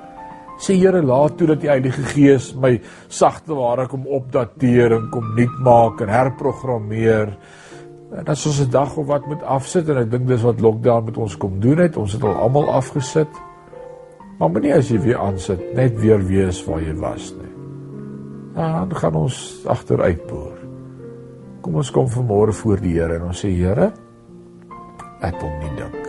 Sê 0.58 0.74
Here, 0.80 1.02
laat 1.02 1.38
toe 1.38 1.48
dat 1.48 1.62
die 1.62 1.70
Heilige 1.70 2.04
Gees 2.04 2.54
my 2.56 2.80
sagte 3.10 3.54
ware 3.54 3.88
kom 3.88 4.08
opdateer 4.08 4.96
en 4.96 5.10
kom 5.10 5.36
nuut 5.36 5.60
maak 5.60 6.02
en 6.02 6.08
herprogrammeer. 6.08 7.38
En 8.16 8.24
dat 8.24 8.46
ons 8.46 8.62
'n 8.62 8.70
dag 8.70 8.98
of 8.98 9.06
wat 9.06 9.28
moet 9.28 9.44
afsit 9.44 9.90
en 9.90 9.98
ek 9.98 10.12
dink 10.12 10.28
dis 10.28 10.42
wat 10.42 10.62
lockdown 10.62 11.06
met 11.06 11.18
ons 11.18 11.38
kom 11.38 11.60
doen 11.60 11.78
het. 11.78 11.98
Ons 11.98 12.14
het 12.14 12.24
al 12.24 12.36
almal 12.36 12.72
afgesit. 12.72 13.30
Maar 14.40 14.50
moenie 14.50 14.74
as 14.74 14.90
jy 14.90 15.00
weer 15.00 15.18
aansit 15.18 15.74
net 15.76 16.00
weer 16.00 16.26
wees 16.26 16.66
waar 16.66 16.82
jy 16.82 16.96
was 16.96 17.34
nie. 17.36 17.54
Dan 18.56 18.96
gaan 18.96 19.16
ons 19.16 19.64
agteruit 19.66 20.28
boer. 20.28 20.58
Kom 21.62 21.76
ons 21.76 21.92
kom 21.92 22.08
vanmôre 22.08 22.54
voor 22.54 22.80
die 22.80 22.94
Here 22.94 23.16
en 23.16 23.24
ons 23.24 23.46
sê 23.46 23.50
Here, 23.50 23.92
ek 25.22 25.42
wil 25.42 25.52
nie 25.62 25.76
dink 25.78 26.08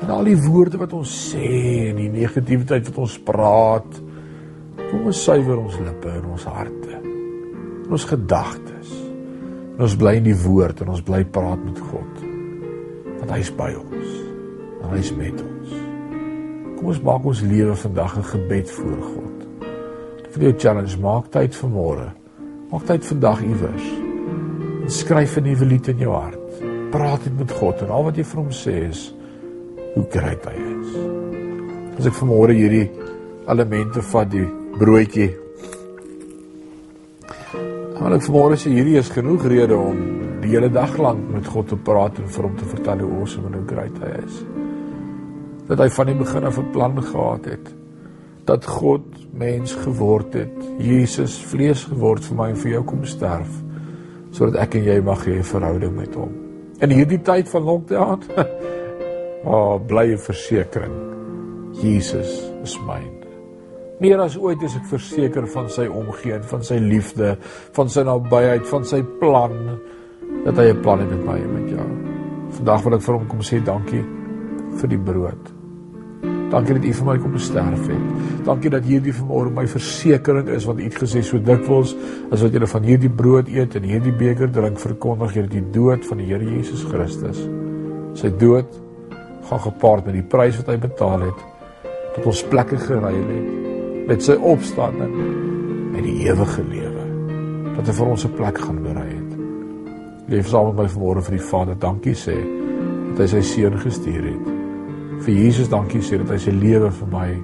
en 0.00 0.12
al 0.14 0.24
die 0.24 0.38
woorde 0.38 0.80
wat 0.80 0.94
ons 0.96 1.10
sê 1.32 1.48
en 1.90 1.98
die 2.00 2.10
negativiteit 2.12 2.88
wat 2.88 3.00
ons 3.04 3.16
praat 3.26 3.98
kom 4.80 5.10
ons 5.10 5.24
suiwer 5.26 5.58
ons 5.60 5.76
lippe 5.82 6.12
en 6.14 6.30
ons 6.34 6.46
harte 6.48 6.96
en 6.96 7.96
ons 7.96 8.06
gedagtes 8.12 8.94
en 9.80 9.86
ons 9.86 9.96
bly 9.96 10.18
in 10.18 10.26
die 10.26 10.36
woord 10.36 10.82
en 10.84 10.90
ons 10.92 11.00
bly 11.00 11.22
praat 11.24 11.60
met 11.64 11.78
God. 11.88 12.24
Want 13.22 13.30
hy 13.32 13.38
is 13.40 13.50
by 13.56 13.70
ons. 13.80 14.10
En 14.82 14.90
hy 14.92 14.98
is 15.00 15.12
met 15.16 15.40
ons. 15.40 15.70
Kom 16.76 16.90
ons 16.92 17.00
maak 17.06 17.28
ons 17.32 17.40
lewe 17.48 17.76
vandag 17.80 18.18
'n 18.18 18.28
gebed 18.28 18.70
voor 18.76 19.00
God. 19.00 19.36
Vir 20.36 20.42
jou 20.42 20.52
challenge 20.58 21.00
maak 21.00 21.32
tyd 21.32 21.54
vir 21.54 21.70
môre 21.70 22.10
maak 22.70 22.84
tyd 22.86 23.04
vandag 23.04 23.40
iewers. 23.42 23.86
Skryf 24.86 25.36
'n 25.38 25.44
nuwe 25.48 25.64
lied 25.64 25.88
in 25.88 25.98
jou 25.98 26.12
hart. 26.12 26.38
Praat 26.90 27.24
dit 27.24 27.38
met 27.38 27.50
God 27.50 27.82
en 27.82 27.90
al 27.90 28.04
wat 28.04 28.16
jy 28.16 28.24
vir 28.24 28.40
hom 28.42 28.50
sê 28.50 28.88
is 28.88 29.14
hoe 29.94 30.06
great 30.10 30.44
hy 30.44 30.54
is. 30.54 30.90
As 31.98 32.06
ek 32.06 32.12
vanmôre 32.12 32.52
hierdie 32.52 32.90
elemente 33.48 34.02
vat 34.02 34.30
die 34.30 34.46
broodjie. 34.78 35.34
Maar 38.00 38.16
ek 38.16 38.24
vanmôre 38.24 38.56
sê 38.56 38.72
hierdie 38.72 38.96
is 38.96 39.10
genoeg 39.12 39.44
rede 39.52 39.76
om 39.76 39.98
die 40.40 40.54
hele 40.54 40.70
dag 40.72 40.94
lank 40.96 41.26
met 41.34 41.48
God 41.52 41.68
te 41.68 41.76
praat 41.76 42.16
en 42.18 42.30
vir 42.32 42.46
hom 42.48 42.56
te 42.56 42.68
vertel 42.70 43.04
hoe 43.04 43.10
awesome 43.18 43.50
en 43.50 43.58
hoe 43.58 43.66
great 43.68 43.98
hy 44.00 44.12
is. 44.22 44.38
Dat 45.68 45.82
hy 45.84 45.88
van 45.98 46.08
die 46.08 46.16
begin 46.22 46.48
af 46.48 46.58
'n 46.58 46.70
plan 46.72 47.02
gehad 47.02 47.44
het. 47.44 47.74
Dat 48.48 48.64
God 48.64 49.04
mens 49.32 49.74
geword 49.84 50.34
het, 50.34 50.56
Jesus 50.78 51.36
vlees 51.52 51.84
geword 51.84 52.24
vir 52.24 52.36
my 52.36 52.48
en 52.48 52.56
vir 52.56 52.72
jou 52.72 52.84
kom 52.84 53.04
sterf 53.04 53.50
sodat 54.32 54.62
ek 54.62 54.74
en 54.74 54.84
jy 54.84 55.00
mag 55.02 55.26
hê 55.26 55.38
'n 55.38 55.42
verhouding 55.42 55.96
met 55.96 56.14
hom. 56.14 56.32
In 56.80 56.90
hierdie 56.90 57.22
tyd 57.22 57.48
van 57.48 57.62
lockdown 57.62 58.20
Maar 59.44 59.54
oh, 59.54 59.86
bly 59.86 60.12
'n 60.12 60.18
versekering. 60.18 60.94
Jesus 61.72 62.52
is 62.62 62.78
myne. 62.78 63.19
Meer 64.00 64.16
as 64.24 64.38
ooit 64.40 64.62
is 64.64 64.78
ek 64.78 64.86
verseker 64.88 65.44
van 65.52 65.66
sy 65.68 65.84
omgee 65.84 66.32
en 66.32 66.44
van 66.48 66.62
sy 66.64 66.78
liefde, 66.80 67.34
van 67.76 67.90
sy 67.92 68.00
nabyheid, 68.08 68.62
van 68.70 68.86
sy 68.88 69.02
plan 69.20 69.52
dat 70.46 70.56
hy 70.56 70.70
'n 70.72 70.80
plan 70.80 71.02
het 71.02 71.10
met 71.10 71.24
my 71.26 71.36
en 71.36 71.52
met 71.52 71.68
jou. 71.68 71.88
Vandag 72.56 72.84
wil 72.84 72.94
ek 72.94 73.02
vir 73.02 73.14
hom 73.14 73.26
kom 73.28 73.40
sê 73.40 73.60
dankie 73.60 74.04
vir 74.80 74.88
die 74.88 74.98
brood. 74.98 75.52
Dankie 76.50 76.74
dat 76.74 76.84
U 76.84 76.92
vir 76.92 77.06
my 77.06 77.18
kom 77.18 77.38
sterf 77.38 77.86
het. 77.88 78.44
Dankie 78.44 78.70
dat 78.70 78.84
hierdie 78.84 79.12
vanmôre 79.12 79.52
my 79.52 79.66
versekering 79.66 80.48
is 80.48 80.64
wat 80.64 80.78
U 80.78 80.82
het 80.82 80.94
gesê 80.94 81.22
so 81.22 81.38
dikwels 81.38 81.94
as 82.32 82.42
wat 82.42 82.52
jy 82.52 82.66
van 82.66 82.82
hierdie 82.82 83.10
brood 83.10 83.48
eet 83.48 83.76
en 83.76 83.82
hierdie 83.82 84.16
beker 84.16 84.50
drink 84.50 84.78
verkondig 84.78 85.34
jy 85.36 85.46
die 85.46 85.70
dood 85.72 86.06
van 86.06 86.18
die 86.18 86.26
Here 86.26 86.44
Jesus 86.44 86.84
Christus. 86.84 87.48
Sy 88.14 88.30
dood 88.38 88.66
gaan 89.44 89.60
gepaard 89.60 90.06
met 90.06 90.14
die 90.14 90.22
prys 90.22 90.56
wat 90.56 90.68
hy 90.68 90.76
betaal 90.76 91.20
het 91.20 91.44
tot 92.14 92.26
ons 92.26 92.42
plekke 92.42 92.78
geruil 92.78 93.28
het 93.28 93.70
met 94.10 94.24
sy 94.26 94.34
opstanding 94.34 95.12
met 95.92 96.02
die 96.02 96.24
ewige 96.26 96.64
lewe 96.66 97.04
dat 97.76 97.86
hy 97.86 97.92
vir 97.94 98.08
ons 98.10 98.24
'n 98.26 98.34
plek 98.34 98.58
gaan 98.58 98.82
berei 98.82 99.06
het. 99.08 99.32
Leef 100.28 100.48
saam 100.48 100.66
met 100.66 100.76
my 100.76 100.88
vanmôre 100.88 101.22
vir 101.22 101.36
die 101.38 101.46
Vader 101.50 101.78
dankie 101.78 102.14
sê 102.14 102.34
dat 103.10 103.18
hy 103.18 103.26
sy 103.26 103.40
seun 103.40 103.78
gestuur 103.78 104.24
het. 104.24 104.46
Vir 105.22 105.34
Jesus 105.34 105.68
dankie 105.68 106.02
sê 106.02 106.18
dat 106.18 106.30
hy 106.30 106.38
sy 106.38 106.50
lewe 106.50 106.90
vir 106.90 107.08
my 107.12 107.38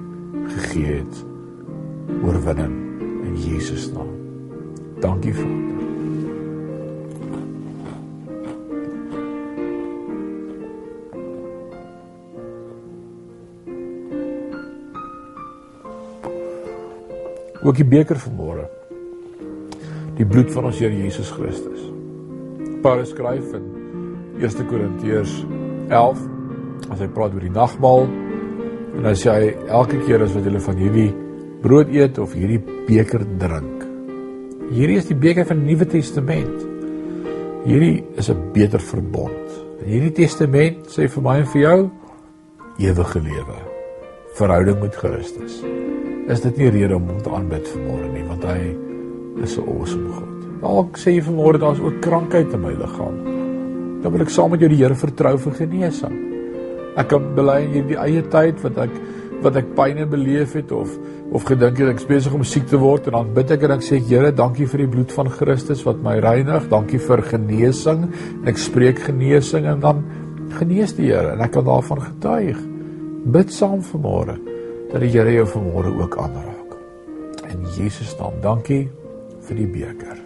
gegee 0.47 0.99
het. 0.99 1.25
Oorwinning 2.23 2.75
in 3.23 3.35
Jesus 3.35 3.91
naam. 3.93 4.11
Dankie 4.99 5.33
Vader. 5.33 5.76
Ook 17.67 17.75
die 17.75 17.87
beker 17.87 18.19
vanmôre. 18.21 18.67
die 20.17 20.25
bloed 20.25 20.49
van 20.49 20.65
ons 20.65 20.79
Here 20.81 20.93
Jesus 20.93 21.29
Christus. 21.29 21.81
Paulus 22.81 23.11
skryf 23.13 23.51
in 23.53 23.65
1 24.41 24.65
Korintiërs 24.69 25.33
11 25.93 26.23
as 26.93 27.03
hy 27.03 27.09
praat 27.13 27.35
oor 27.35 27.45
die 27.45 27.53
nagmaal 27.53 28.07
en 28.97 29.05
hy 29.05 29.13
sê 29.17 29.33
hy 29.35 29.51
elke 29.67 29.99
keer 30.07 30.25
as 30.25 30.33
wat 30.33 30.47
julle 30.47 30.61
van 30.63 30.81
hierdie 30.81 31.11
brood 31.61 31.91
eet 31.93 32.17
of 32.21 32.33
hierdie 32.37 32.61
beker 32.87 33.25
drink. 33.41 33.85
Hierdie 34.71 34.97
is 34.97 35.09
die 35.09 35.17
beker 35.17 35.45
van 35.47 35.61
die 35.61 35.73
Nuwe 35.73 35.87
Testament. 35.91 36.65
Hierdie 37.67 38.03
is 38.17 38.29
'n 38.29 38.53
beter 38.53 38.79
verbond. 38.79 39.47
In 39.83 39.91
hierdie 39.93 40.25
testament 40.25 40.87
sê 40.89 41.07
vir 41.07 41.23
my 41.23 41.37
en 41.39 41.45
vir 41.45 41.61
jou 41.61 41.91
ewige 42.79 43.19
lewe. 43.19 43.57
Verhouding 44.33 44.81
met 44.81 44.95
Christus. 44.95 45.61
Is 46.27 46.41
dit 46.43 46.57
nie 46.59 46.69
rede 46.75 46.95
om 46.97 47.05
hom 47.07 47.19
te 47.23 47.31
aanbid 47.31 47.67
vanmôre 47.71 48.07
nie, 48.11 48.23
want 48.27 48.43
hy 48.43 48.59
is 49.43 49.57
'n 49.57 49.63
awesome 49.63 50.09
God. 50.11 50.33
Dalk 50.61 50.97
sê 50.97 51.13
jy 51.15 51.21
vanmôre 51.21 51.59
daar's 51.59 51.79
ook 51.79 52.01
krankheid 52.01 52.53
in 52.53 52.61
my 52.61 52.73
liggaam. 52.73 53.15
Dan 54.01 54.11
wil 54.11 54.21
ek 54.21 54.29
saam 54.29 54.51
met 54.51 54.59
jou 54.59 54.69
die 54.69 54.81
Here 54.83 54.95
vertrou 54.95 55.37
vir 55.37 55.53
genesing. 55.53 56.17
Ek 56.97 57.07
kan 57.07 57.35
bely 57.35 57.63
in 57.63 57.71
hierdie 57.71 57.97
eie 57.97 58.21
tyd 58.21 58.59
wat 58.63 58.77
ek 58.77 58.89
wat 59.41 59.55
ek 59.55 59.75
pyne 59.75 60.05
beleef 60.05 60.53
het 60.53 60.71
of 60.71 60.89
of 61.31 61.43
gedink 61.43 61.77
het 61.77 61.89
ek 61.89 62.07
besig 62.07 62.33
om 62.33 62.43
siek 62.43 62.67
te 62.67 62.77
word 62.77 63.07
en 63.07 63.13
dan 63.13 63.33
bid 63.33 63.51
ek 63.51 63.63
en 63.63 63.71
ek 63.71 63.81
sê 63.81 63.99
Here, 63.99 64.31
dankie 64.31 64.65
vir 64.65 64.79
die 64.79 64.87
bloed 64.87 65.11
van 65.11 65.29
Christus 65.29 65.85
wat 65.85 66.03
my 66.03 66.19
reinig. 66.19 66.69
Dankie 66.69 66.99
vir 66.99 67.21
genesing. 67.21 68.11
En 68.41 68.47
ek 68.47 68.57
spreek 68.57 68.99
genesing 68.99 69.65
en 69.65 69.79
dan 69.79 70.03
genees 70.59 70.93
die 70.93 71.07
Here 71.07 71.31
en 71.31 71.41
ek 71.41 71.51
kan 71.51 71.63
daarvan 71.63 72.01
getuig. 72.01 72.57
Bid 73.25 73.49
saam 73.53 73.81
vanmôre 73.81 74.56
dat 74.91 75.01
die 75.03 75.11
Here 75.11 75.33
jou 75.33 75.47
vanmôre 75.47 75.91
ook 76.01 76.17
aanraak. 76.17 76.75
In 77.51 77.65
Jesus 77.75 78.15
naam, 78.19 78.39
dankie 78.41 78.87
vir 79.47 79.59
die 79.59 79.67
beker. 79.67 80.19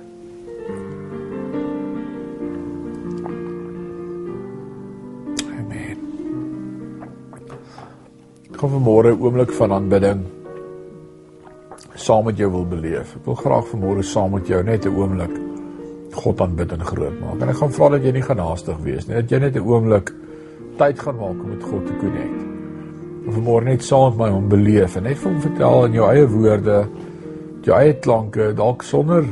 Amen. 5.58 5.98
Kom 8.58 8.78
vanmôre 8.78 9.14
'n 9.14 9.22
oomblik 9.22 9.52
van 9.52 9.72
aanbidding 9.72 10.26
saam 11.96 12.26
met 12.26 12.38
jou 12.38 12.52
wil 12.52 12.66
beleef. 12.66 13.16
Ek 13.16 13.26
wil 13.26 13.36
graag 13.36 13.66
vanmôre 13.68 14.04
saam 14.04 14.32
met 14.32 14.48
jou 14.48 14.64
net 14.64 14.86
'n 14.86 14.96
oomblik 14.96 15.34
God 16.12 16.42
aanbid 16.42 16.72
en 16.72 16.86
groot 16.86 17.20
maak. 17.20 17.42
En 17.42 17.50
ek 17.50 17.56
gaan 17.56 17.72
vra 17.72 17.90
dat 17.90 18.04
jy 18.04 18.12
nie 18.12 18.22
genaastig 18.22 18.78
wees 18.84 19.08
nie, 19.08 19.16
dat 19.16 19.30
jy 19.32 19.40
net 19.40 19.56
'n 19.56 19.66
oomblik 19.66 20.14
tyd 20.78 21.00
gaan 21.00 21.16
maak 21.16 21.44
om 21.44 21.50
met 21.50 21.64
God 21.64 21.88
te 21.88 21.96
connect. 22.00 22.51
Vanmôre 23.42 23.66
net 23.66 23.82
saam 23.82 24.12
met 24.14 24.20
my 24.20 24.28
om 24.38 24.50
beleef 24.52 25.00
en 25.00 25.08
net 25.10 25.18
vir 25.18 25.32
hom 25.32 25.40
vertel 25.42 25.88
in 25.88 25.96
jou 25.98 26.10
eie 26.12 26.28
woorde, 26.30 26.76
jou 27.66 27.74
eie 27.74 27.96
klanke, 27.98 28.52
dalk 28.54 28.86
sonder 28.86 29.26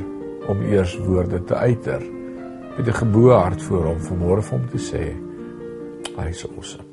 om 0.50 0.66
eers 0.66 0.98
woorde 1.06 1.44
te 1.46 1.54
uiter. 1.54 2.02
Met 2.74 2.88
'n 2.88 3.00
geboue 3.06 3.38
hart 3.38 3.62
voor 3.62 3.86
hom 3.94 4.02
vanmôre 4.10 4.42
vir 4.42 4.58
hom 4.58 4.68
te 4.74 4.82
sê, 4.82 5.14
hy 6.18 6.30
is 6.30 6.48
awesome. 6.50 6.89